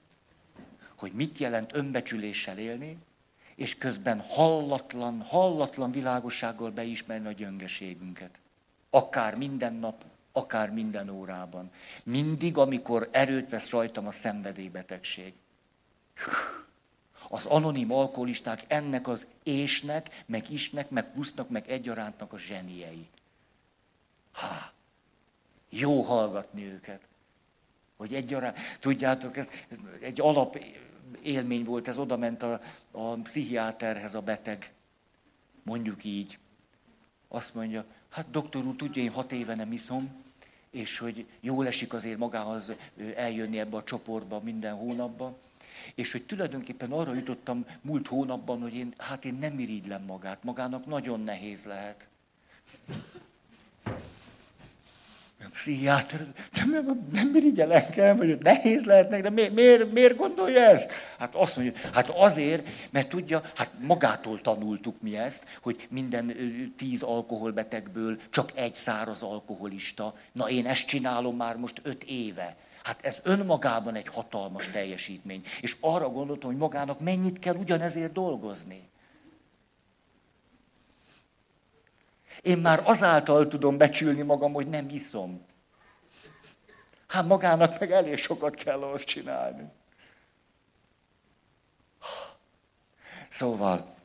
[1.02, 2.97] Hogy mit jelent önbecsüléssel élni,
[3.56, 8.39] és közben hallatlan, hallatlan világossággal beismerni a gyöngeségünket.
[8.89, 11.72] Akár minden nap, akár minden órában.
[12.04, 15.34] Mindig, amikor erőt vesz rajtam a szenvedélybetegség.
[17.30, 23.08] Az anonim alkoholisták ennek az ésnek, meg isnek, meg plusznak, meg egyarántnak a zseniei.
[24.32, 24.72] Ha,
[25.70, 27.02] jó hallgatni őket.
[27.97, 29.49] Hogy egyaránt, tudjátok, ez
[30.02, 30.58] egy alap
[31.22, 34.72] élmény volt, ez oda ment a, a pszichiáterhez a beteg.
[35.64, 36.38] Mondjuk így.
[37.28, 40.24] Azt mondja, hát doktor úr, tudja, én hat éve nem iszom,
[40.70, 42.74] és hogy jól esik azért magához
[43.16, 45.36] eljönni ebbe a csoportba minden hónapban,
[45.95, 50.86] és hogy tulajdonképpen arra jutottam múlt hónapban, hogy én, hát én nem irigylem magát, magának
[50.86, 52.07] nagyon nehéz lehet.
[55.44, 60.62] A pszichiáter, de nem, nem irigyel kell, vagy nehéz lehetnek, de miért, miért, miért gondolja
[60.62, 60.92] ezt?
[61.18, 66.36] Hát azt mondja, hát azért, mert tudja, hát magától tanultuk mi ezt, hogy minden
[66.78, 70.16] tíz alkoholbetegből csak egy száraz alkoholista.
[70.32, 72.56] Na én ezt csinálom már most öt éve.
[72.84, 75.44] Hát ez önmagában egy hatalmas teljesítmény.
[75.62, 78.89] És arra gondoltam, hogy magának mennyit kell ugyanezért dolgozni.
[82.42, 85.46] Én már azáltal tudom becsülni magam, hogy nem iszom.
[87.08, 89.70] Hát magának meg elég sokat kell ahhoz csinálni.
[93.30, 93.96] Szóval,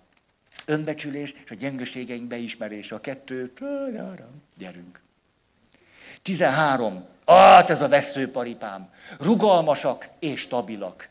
[0.65, 3.61] önbecsülés és a gyengeségeink beismerése, a kettőt,
[4.57, 5.01] gyerünk.
[6.23, 7.07] 13.
[7.27, 8.93] Hát ez a veszőparipám.
[9.21, 11.09] Rugalmasak és stabilak.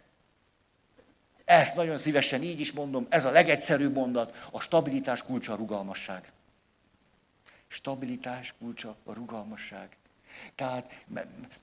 [1.46, 6.32] Ezt nagyon szívesen így is mondom, ez a legegyszerűbb mondat, a stabilitás kulcsa a rugalmasság.
[7.76, 9.98] Stabilitás kulcsa a rugalmasság.
[10.56, 11.06] Tehát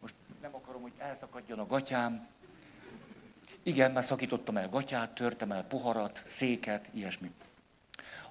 [0.01, 2.27] most nem akarom, hogy elszakadjon a gatyám.
[3.63, 7.31] Igen, mert szakítottam el gatyát, törtem el poharat, széket, ilyesmi.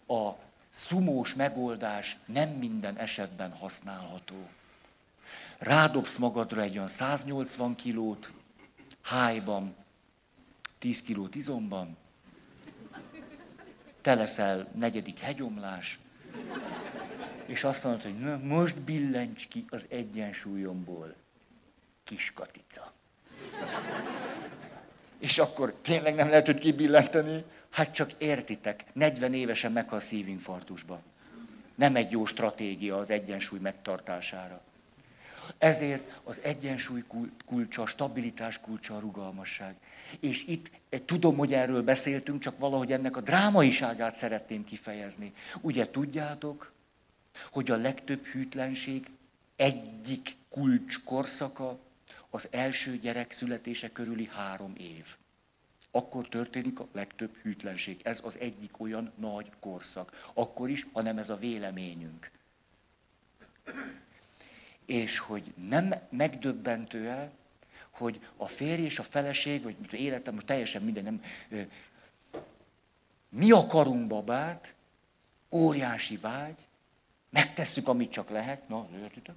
[0.07, 0.31] A
[0.69, 4.49] szumós megoldás nem minden esetben használható
[5.57, 8.31] rádobsz magadra egy olyan 180 kilót,
[9.01, 9.75] hájban,
[10.79, 11.97] 10 kilót izomban,
[14.01, 15.99] te leszel negyedik hegyomlás,
[17.51, 21.15] és azt mondod, hogy na, most billencs ki az egyensúlyomból,
[22.03, 22.93] kis katica.
[25.19, 27.43] És akkor tényleg nem lehet őt kibillenteni?
[27.69, 31.01] Hát csak értitek, 40 évesen meghal szívinfarktusba.
[31.75, 34.61] Nem egy jó stratégia az egyensúly megtartására.
[35.57, 37.03] Ezért az egyensúly
[37.45, 39.75] kulcsa, a stabilitás kulcsa, a rugalmasság.
[40.19, 40.69] És itt
[41.05, 45.33] tudom, hogy erről beszéltünk, csak valahogy ennek a drámaiságát szeretném kifejezni.
[45.61, 46.71] Ugye tudjátok,
[47.51, 49.09] hogy a legtöbb hűtlenség
[49.55, 51.79] egyik kulcs korszaka
[52.29, 55.05] az első gyerek születése körüli három év.
[55.91, 58.01] Akkor történik a legtöbb hűtlenség.
[58.03, 60.29] Ez az egyik olyan nagy korszak.
[60.33, 62.31] Akkor is, ha nem ez a véleményünk
[64.91, 67.31] és hogy nem megdöbbentő-e,
[67.89, 71.21] hogy a férj és a feleség, vagy életem, most teljesen minden, nem,
[73.29, 74.73] mi akarunk babát,
[75.49, 76.57] óriási vágy,
[77.31, 79.35] megtesszük, amit csak lehet, na, értitek?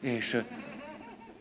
[0.00, 0.42] És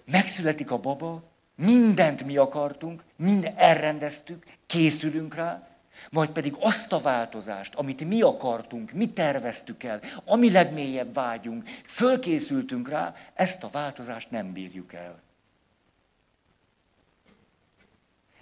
[0.06, 1.24] megszületik a baba,
[1.56, 5.68] mindent mi akartunk, mind elrendeztük, készülünk rá,
[6.12, 12.90] majd pedig azt a változást, amit mi akartunk, mi terveztük el, ami legmélyebb vágyunk, fölkészültünk
[12.90, 15.22] rá, ezt a változást nem bírjuk el.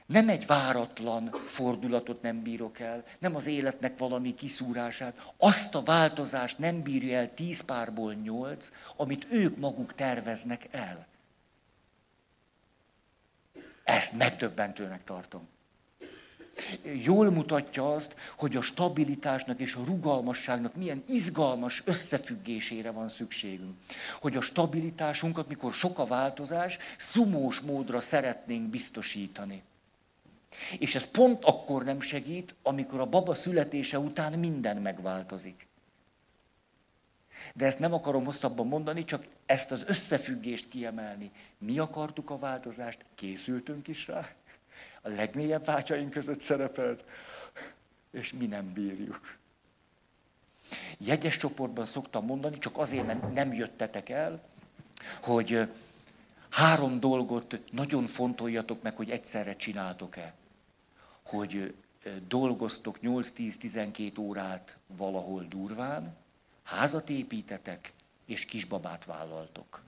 [0.08, 6.58] Nem egy váratlan fordulatot nem bírok el, nem az életnek valami kiszúrását, azt a változást
[6.58, 11.08] nem bírja el tíz párból nyolc, amit ők maguk terveznek el.
[13.84, 15.48] Ezt megdöbbentőnek tartom
[17.04, 23.76] jól mutatja azt, hogy a stabilitásnak és a rugalmasságnak milyen izgalmas összefüggésére van szükségünk.
[24.20, 29.64] Hogy a stabilitásunkat, mikor sok a változás, szumós módra szeretnénk biztosítani.
[30.80, 35.68] És ez pont akkor nem segít, amikor a baba születése után minden megváltozik.
[37.54, 41.32] De ezt nem akarom hosszabban mondani, csak ezt az összefüggést kiemelni.
[41.58, 44.30] Mi akartuk a változást, készültünk is rá,
[45.02, 47.06] a legmélyebb vágyaink között szerepelt,
[48.12, 49.38] és mi nem bírjuk.
[50.98, 54.44] Jegyes csoportban szoktam mondani, csak azért, mert nem jöttetek el,
[55.22, 55.72] hogy
[56.50, 60.34] három dolgot nagyon fontoljatok meg, hogy egyszerre csináltok-e.
[61.28, 61.76] Hogy
[62.28, 66.16] dolgoztok 8-10-12 órát valahol durván,
[66.64, 67.94] házat építetek,
[68.26, 69.82] és kisbabát vállaltok.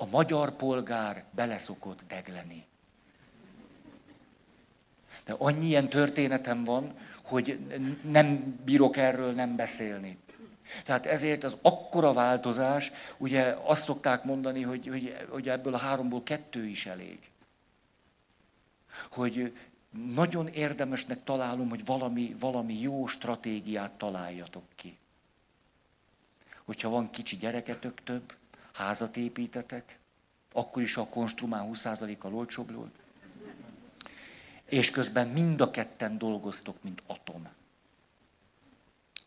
[0.00, 2.66] a magyar polgár beleszokott degleni.
[5.24, 7.58] De annyi ilyen történetem van, hogy
[8.02, 10.18] nem bírok erről nem beszélni.
[10.84, 16.22] Tehát ezért az akkora változás, ugye azt szokták mondani, hogy, hogy, hogy ebből a háromból
[16.22, 17.18] kettő is elég.
[19.10, 19.56] Hogy
[19.90, 24.98] nagyon érdemesnek találom, hogy valami, valami jó stratégiát találjatok ki.
[26.64, 28.34] Hogyha van kicsi gyereketek több,
[28.72, 29.98] házat építetek,
[30.52, 32.94] akkor is a konstrumán 20%-kal olcsóbb volt.
[34.64, 37.48] És közben mind a ketten dolgoztok, mint atom.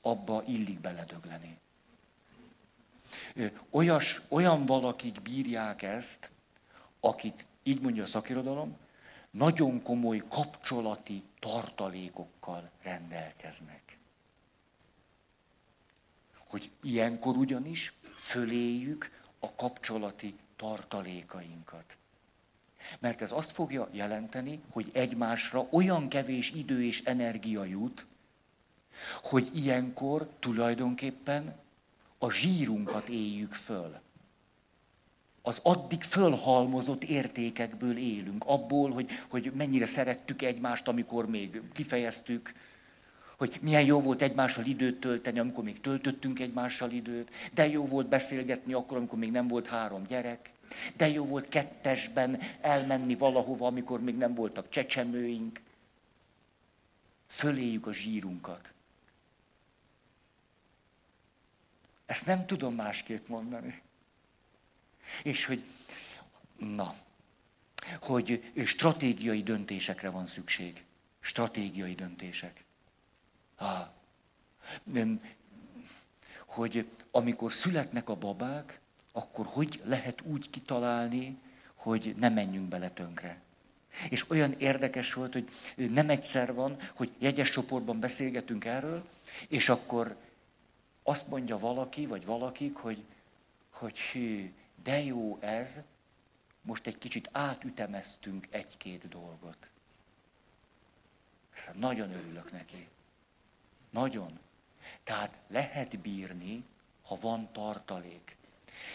[0.01, 1.57] Abba illik beledögleni.
[3.69, 6.29] Olyas, olyan valakik bírják ezt,
[6.99, 8.77] akik, így mondja a szakirodalom,
[9.31, 13.97] nagyon komoly kapcsolati tartalékokkal rendelkeznek.
[16.47, 21.97] Hogy ilyenkor ugyanis föléjük a kapcsolati tartalékainkat.
[22.99, 28.05] Mert ez azt fogja jelenteni, hogy egymásra olyan kevés idő és energia jut,
[29.23, 31.55] hogy ilyenkor tulajdonképpen
[32.17, 33.99] a zsírunkat éljük föl.
[35.41, 42.53] Az addig fölhalmozott értékekből élünk, abból, hogy, hogy mennyire szerettük egymást, amikor még kifejeztük,
[43.37, 48.07] hogy milyen jó volt egymással időt tölteni, amikor még töltöttünk egymással időt, de jó volt
[48.07, 50.51] beszélgetni akkor, amikor még nem volt három gyerek,
[50.95, 55.61] de jó volt kettesben elmenni valahova, amikor még nem voltak csecsemőink.
[57.27, 58.73] Föléjük a zsírunkat.
[62.11, 63.81] Ezt nem tudom másképp mondani.
[65.23, 65.63] És hogy,
[66.57, 66.95] na,
[68.01, 70.83] hogy stratégiai döntésekre van szükség.
[71.19, 72.63] Stratégiai döntések.
[73.55, 73.87] Ah,
[76.45, 78.79] hogy amikor születnek a babák,
[79.11, 81.37] akkor hogy lehet úgy kitalálni,
[81.75, 83.41] hogy ne menjünk bele tönkre.
[84.09, 89.07] És olyan érdekes volt, hogy nem egyszer van, hogy jegyes csoportban beszélgetünk erről,
[89.47, 90.15] és akkor
[91.03, 93.03] azt mondja valaki, vagy valakik, hogy,
[93.73, 95.81] hogy hű, de jó ez,
[96.61, 99.69] most egy kicsit átütemeztünk egy-két dolgot.
[101.53, 102.87] Szóval nagyon örülök neki.
[103.89, 104.39] Nagyon.
[105.03, 106.63] Tehát lehet bírni,
[107.01, 108.37] ha van tartalék.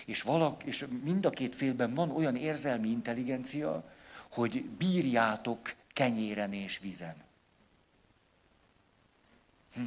[0.07, 3.93] És, valak, és mind a két félben van olyan érzelmi intelligencia,
[4.33, 7.25] hogy bírjátok kenyéren és vizen.
[9.73, 9.83] Hm.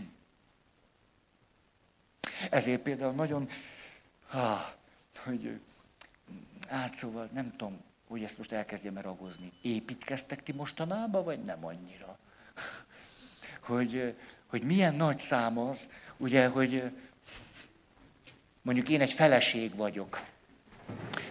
[2.49, 3.49] Ezért például nagyon,
[4.27, 4.73] ha,
[5.23, 5.59] hogy
[6.67, 9.51] hát szóval nem tudom, hogy ezt most elkezdjem ragozni.
[9.61, 12.17] Építkeztek ti mostanában, vagy nem annyira?
[13.59, 14.15] Hogy,
[14.47, 15.87] hogy milyen nagy szám az,
[16.17, 16.91] ugye, hogy
[18.61, 20.21] mondjuk én egy feleség vagyok,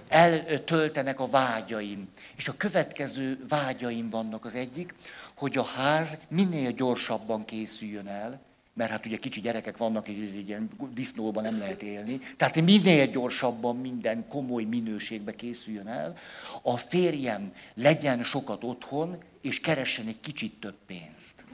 [0.08, 4.94] eltöltenek a vágyaim, és a következő vágyaim vannak az egyik,
[5.34, 8.40] hogy a ház minél gyorsabban készüljön el,
[8.78, 10.16] mert hát ugye kicsi gyerekek vannak, és
[10.46, 16.16] ilyen disznóban nem lehet élni, tehát minél gyorsabban minden komoly minőségbe készüljön el,
[16.62, 21.44] a férjem legyen sokat otthon, és keressen egy kicsit több pénzt.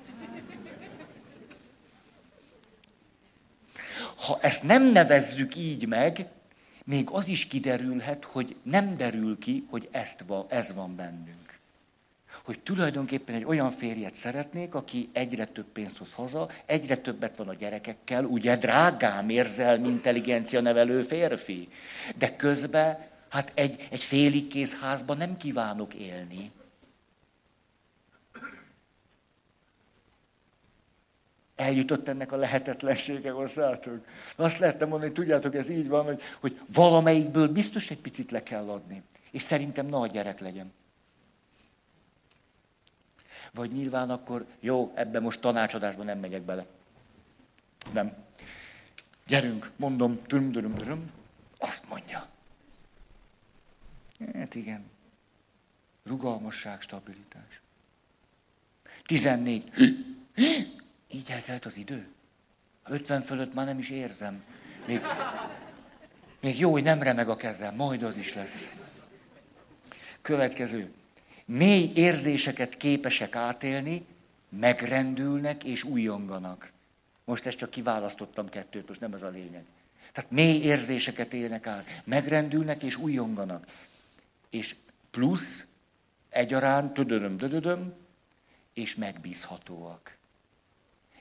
[4.17, 6.27] Ha ezt nem nevezzük így meg,
[6.85, 11.44] még az is kiderülhet, hogy nem derül ki, hogy ezt van, ez van bennünk.
[12.45, 17.49] Hogy tulajdonképpen egy olyan férjet szeretnék, aki egyre több pénzt hoz haza, egyre többet van
[17.49, 21.69] a gyerekekkel, ugye drágám érzelmi intelligencia nevelő férfi.
[22.17, 26.51] De közben, hát egy, egy félig kész házban nem kívánok élni.
[31.57, 34.07] Eljutott ennek a lehetetlensége hozzátok.
[34.37, 38.43] Azt lehetne mondani, hogy tudjátok, ez így van, hogy, hogy valamelyikből biztos egy picit le
[38.43, 39.03] kell adni.
[39.31, 40.73] És szerintem nagy gyerek legyen.
[43.55, 46.67] Vagy nyilván akkor, jó, ebben most tanácsadásban nem megyek bele.
[47.93, 48.15] Nem.
[49.27, 51.11] Gyerünk, mondom, dürüm, dürüm, dürüm.
[51.59, 52.29] Azt mondja.
[54.35, 54.85] Hát igen.
[56.03, 57.61] Rugalmasság, stabilitás.
[59.07, 59.71] 14.
[61.11, 62.09] Így eltelt az idő.
[62.85, 64.45] 50 fölött már nem is érzem.
[64.87, 65.01] Még,
[66.41, 68.73] még jó, hogy nem remeg a kezem, majd az is lesz.
[70.23, 70.93] Következő.
[71.45, 74.07] Mély érzéseket képesek átélni,
[74.49, 76.73] megrendülnek és újonganak.
[77.25, 79.65] Most ezt csak kiválasztottam kettőt, most nem ez a lényeg.
[80.13, 83.67] Tehát mély érzéseket élnek át, megrendülnek és újonganak.
[84.51, 84.77] És
[85.11, 85.67] plusz
[86.29, 87.95] egyaránt, tödödöm, tödödöm,
[88.73, 90.15] és megbízhatóak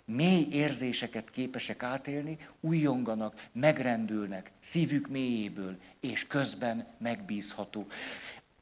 [0.05, 7.87] mély érzéseket képesek átélni, újonganak, megrendülnek szívük mélyéből, és közben megbízható.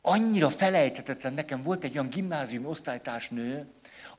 [0.02, 3.68] Annyira felejthetetlen, nekem volt egy olyan gimnáziumi osztálytársnő,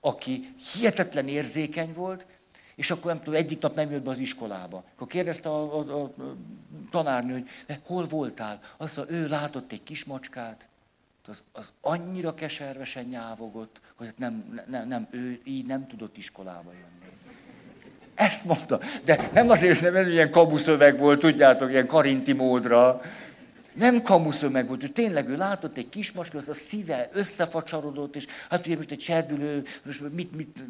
[0.00, 2.26] aki hihetetlen érzékeny volt,
[2.74, 4.84] és akkor nem tudom, egyik nap nem jött be az iskolába.
[4.94, 6.12] Akkor kérdezte a, a, a
[6.90, 8.60] tanárnő, hogy de hol voltál?
[8.76, 10.66] Azt mondja, ő látott egy kismacskát,
[11.28, 16.72] az, az annyira keservesen nyávogott, hogy hát nem, nem, nem, ő így nem tudott iskolába
[16.72, 17.12] jönni.
[18.14, 18.80] Ezt mondta.
[19.04, 23.00] De nem azért, nem ilyen kabuszöveg volt, tudjátok, ilyen karinti módra.
[23.74, 28.66] Nem kamuszöveg volt, hogy tényleg ő látott egy kismacskát, az a szíve összefacsarodott, és hát
[28.66, 30.64] ugye most egy serdülő, most mit, mit,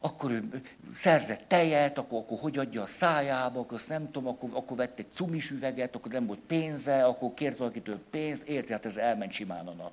[0.00, 0.62] akkor ő
[0.92, 4.98] szerzett tejet, akkor, akkor hogy adja a szájába, akkor azt nem tudom, akkor, akkor vett
[4.98, 9.32] egy cumis üveget, akkor nem volt pénze, akkor kért valakitől pénzt, érti, hát ez elment
[9.32, 9.92] simán a nap.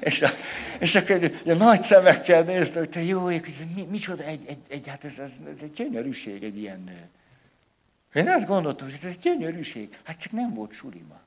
[0.00, 0.28] és, a,
[0.78, 4.88] és akkor a nagy szemekkel nézte, hogy te jó, ez mi, micsoda, egy, egy, egy,
[4.88, 7.08] hát ez, ez, ez egy gyönyörűség, egy ilyen nő.
[8.14, 9.98] Én azt gondoltam, hogy ez egy gyönyörűség.
[10.02, 11.20] Hát csak nem volt sulima.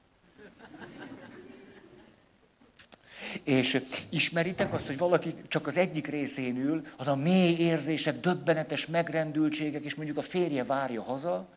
[3.44, 8.86] És ismeritek azt, hogy valaki csak az egyik részén ül, az a mély érzések, döbbenetes
[8.86, 11.50] megrendültségek, és mondjuk a férje várja haza,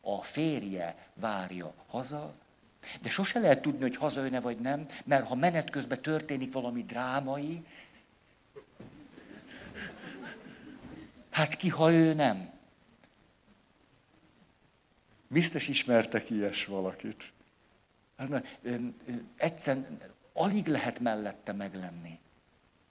[0.00, 2.34] a férje várja haza,
[3.02, 7.64] de sose lehet tudni, hogy hazajön-e vagy nem, mert ha menet közben történik valami drámai,
[11.30, 12.50] hát ki, ha ő nem?
[15.32, 17.32] Biztos ismertek ilyes valakit.
[18.16, 18.44] Hát,
[19.36, 19.98] egyszerűen
[20.32, 22.18] alig lehet mellette meglenni.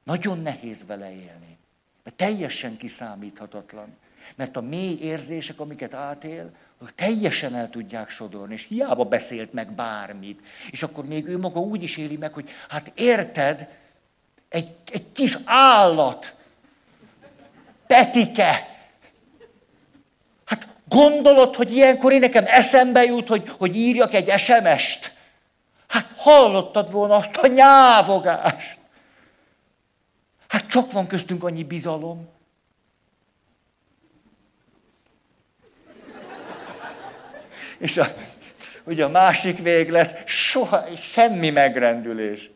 [0.03, 1.57] Nagyon nehéz vele élni.
[2.03, 3.95] Mert teljesen kiszámíthatatlan.
[4.35, 6.55] Mert a mély érzések, amiket átél,
[6.95, 10.41] teljesen el tudják sodorni, és hiába beszélt meg bármit.
[10.71, 13.69] És akkor még ő maga úgy is éli meg, hogy hát érted,
[14.49, 16.35] egy, egy kis állat,
[17.87, 18.78] Petike,
[20.89, 25.13] gondolod, hogy ilyenkor én nekem eszembe jut, hogy, hogy írjak egy SMS-t?
[25.87, 28.77] Hát hallottad volna azt a nyávogást.
[30.47, 32.29] Hát csak van köztünk annyi bizalom.
[37.77, 38.13] És a,
[38.83, 42.49] ugye a másik véglet, soha, semmi megrendülés.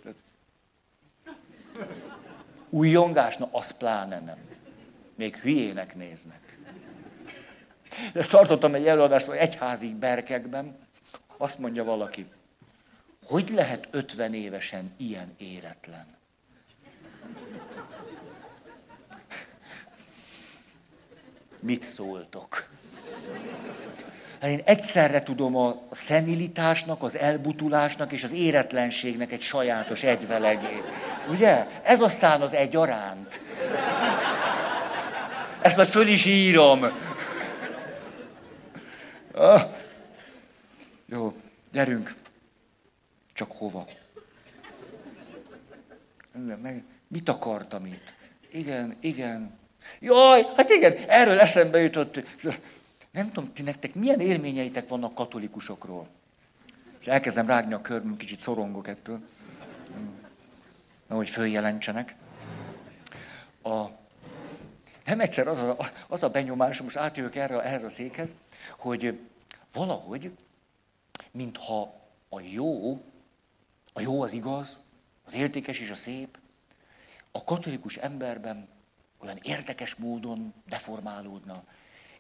[2.69, 3.37] Újongás?
[3.37, 4.37] Na, az pláne nem.
[5.15, 6.42] Még hülyének néznek.
[8.29, 10.77] Tartottam egy előadást egyházig berkekben,
[11.37, 12.25] azt mondja valaki,
[13.25, 16.05] hogy lehet 50 évesen ilyen éretlen?
[21.59, 22.69] Mit szóltok?
[24.41, 30.83] Hát én egyszerre tudom a szenilitásnak, az elbutulásnak és az éretlenségnek egy sajátos egyvelegét.
[31.29, 31.67] Ugye?
[31.83, 33.39] Ez aztán az egyaránt.
[35.61, 36.85] Ezt majd föl is írom.
[39.33, 39.75] Ah.
[41.05, 41.33] Jó,
[41.71, 42.15] gyerünk.
[43.33, 43.87] Csak hova?
[46.61, 48.13] Meg, mit akartam itt?
[48.51, 49.57] Igen, igen.
[49.99, 52.21] Jaj, hát igen, erről eszembe jutott.
[53.11, 56.07] Nem tudom, ti nektek milyen élményeitek vannak katolikusokról?
[56.99, 59.19] És elkezdem rágni a körmöm, kicsit szorongok ettől.
[61.09, 62.15] Hogy följelentsenek.
[63.63, 63.85] A,
[65.05, 65.77] nem egyszer az a,
[66.07, 68.35] az a benyomás, most átjövök erre, ehhez a székhez,
[68.77, 69.19] hogy
[69.71, 70.37] valahogy,
[71.31, 73.03] mintha a jó
[73.93, 74.77] a jó, az igaz,
[75.25, 76.37] az értékes és a szép,
[77.31, 78.67] a katolikus emberben
[79.17, 81.63] olyan érdekes módon deformálódna,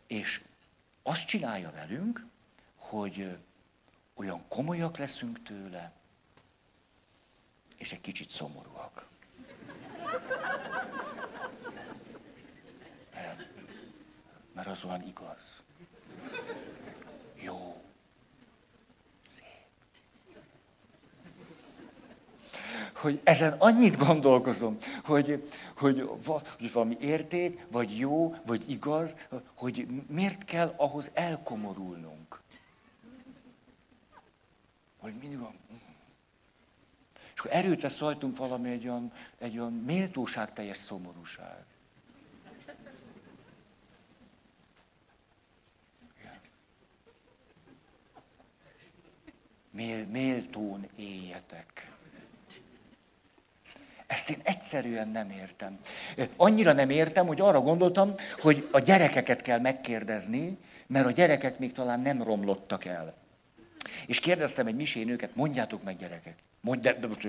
[0.07, 0.43] és
[1.03, 2.25] azt csinálja velünk,
[2.75, 3.37] hogy
[4.13, 5.91] olyan komolyak leszünk tőle,
[7.75, 9.07] és egy kicsit szomorúak.
[14.53, 15.62] Mert, az olyan igaz.
[17.41, 17.83] Jó.
[23.03, 26.09] hogy ezen annyit gondolkozom, hogy, hogy,
[26.57, 29.15] hogy valami érték, vagy jó, vagy igaz,
[29.55, 32.41] hogy miért kell ahhoz elkomorulnunk.
[34.99, 35.53] Hogy mindig van.
[37.33, 41.65] És akkor erőt vesz rajtunk valami egy olyan, egy olyan méltóságteljes szomorúság.
[49.73, 51.91] Mél, méltón éljetek.
[54.07, 55.79] Ezt én egyszerűen nem értem.
[56.35, 61.71] Annyira nem értem, hogy arra gondoltam, hogy a gyerekeket kell megkérdezni, mert a gyerekek még
[61.71, 63.13] talán nem romlottak el.
[64.05, 67.27] És kérdeztem egy misén őket, mondjátok meg gyerekek, mondj, de, de most,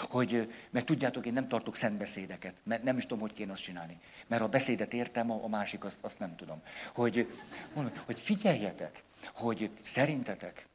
[0.00, 3.98] hogy, mert tudjátok, én nem tartok szentbeszédeket, mert nem is tudom, hogy kéne azt csinálni.
[4.26, 6.62] Mert a beszédet értem, a, a másik azt, azt nem tudom.
[6.94, 7.32] Hogy,
[7.74, 9.02] mondom, hogy figyeljetek,
[9.34, 10.68] hogy szerintetek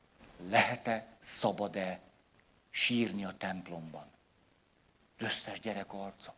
[0.49, 1.99] lehet-e, szabad-e
[2.69, 4.05] sírni a templomban?
[5.19, 6.33] Az összes gyerek arca.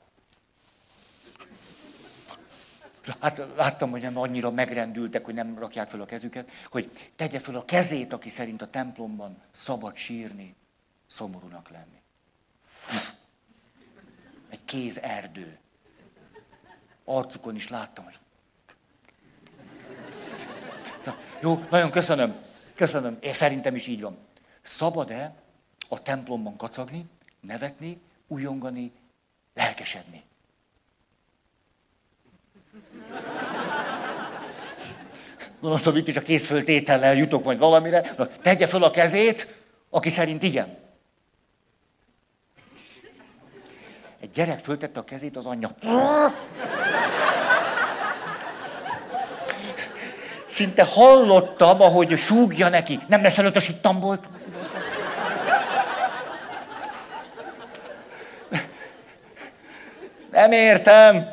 [3.20, 7.56] Hát láttam, hogy nem annyira megrendültek, hogy nem rakják fel a kezüket, hogy tegye fel
[7.56, 10.56] a kezét, aki szerint a templomban szabad sírni,
[11.08, 12.02] szomorúnak lenni.
[14.50, 15.58] Egy kéz erdő.
[17.04, 18.20] Arcukon is láttam, hogy...
[21.42, 22.47] Jó, nagyon köszönöm.
[22.78, 23.18] Köszönöm.
[23.20, 24.18] Én szerintem is így van.
[24.62, 25.34] Szabad-e
[25.90, 27.06] a templomban kacagni,
[27.40, 28.92] nevetni, újongani,
[29.54, 30.24] lelkesedni?
[35.60, 38.14] Gondoltam, itt is a készföltétellel jutok majd valamire.
[38.18, 39.56] Na, tegye föl a kezét,
[39.90, 40.78] aki szerint igen.
[44.20, 45.76] Egy gyerek föltette a kezét, az anyja.
[50.58, 53.00] Szinte hallottam, ahogy súgja neki.
[53.08, 54.28] Nem lesz előtt a volt.
[60.32, 61.28] Nem értem.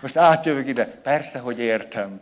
[0.00, 0.84] Most átjövök ide.
[0.86, 2.20] Persze, hogy értem.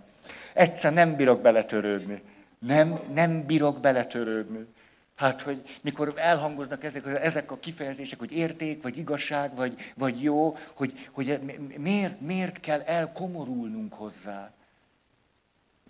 [0.53, 2.23] Egyszer nem bírok beletörődni.
[2.59, 4.67] Nem, nem bírok beletörődni.
[5.15, 10.57] Hát, hogy mikor elhangoznak ezek, ezek a kifejezések, hogy érték, vagy igazság, vagy, vagy jó,
[10.75, 11.41] hogy, hogy
[11.79, 14.51] miért, miért kell elkomorulnunk hozzá.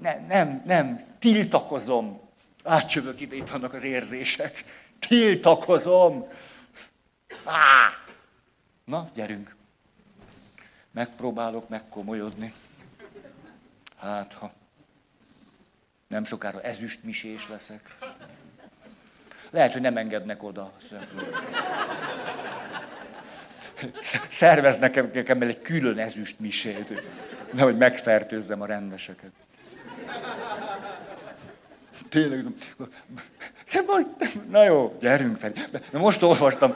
[0.01, 2.21] Ne, nem, nem, tiltakozom.
[2.63, 4.65] Átjövök ide, itt vannak az érzések.
[4.99, 6.29] Tiltakozom.
[7.45, 7.93] Á!
[8.85, 9.55] Na, gyerünk.
[10.91, 12.53] Megpróbálok megkomolyodni.
[13.97, 14.53] Hát, ha
[16.09, 17.97] nem sokára ezüstmisés leszek.
[19.51, 20.73] Lehet, hogy nem engednek oda.
[24.29, 27.03] Szervez nekem, nekem egy külön ezüstmisét,
[27.53, 29.33] nehogy megfertőzzem a rendeseket.
[32.09, 32.45] Tényleg,
[34.51, 35.53] na jó, gyerünk fel.
[35.93, 36.75] Most olvastam,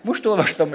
[0.00, 0.70] most olvastam,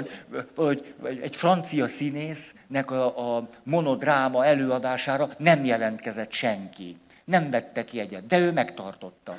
[0.56, 6.96] hogy egy francia színésznek a, a monodráma előadására nem jelentkezett senki.
[7.24, 9.36] Nem vette ki egyet, de ő megtartotta.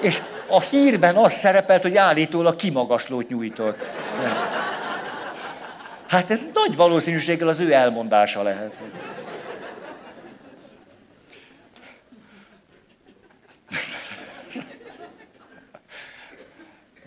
[0.00, 3.90] És a hírben az szerepelt, hogy állítólag kimagaslót nyújtott.
[6.06, 8.72] Hát ez nagy valószínűséggel az ő elmondása lehet.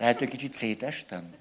[0.02, 1.34] Lehet, hogy kicsit szétestem?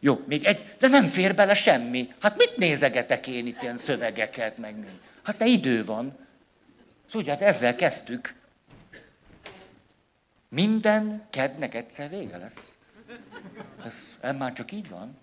[0.00, 2.14] Jó, még egy, de nem fér bele semmi.
[2.20, 5.00] Hát mit nézegetek én itt ilyen szövegeket, meg mi?
[5.22, 6.16] Hát ne idő van.
[7.10, 8.34] Szóval hát ezzel kezdtük.
[10.48, 12.76] Minden kednek egyszer vége lesz.
[13.84, 15.18] Ez, ez már csak így van.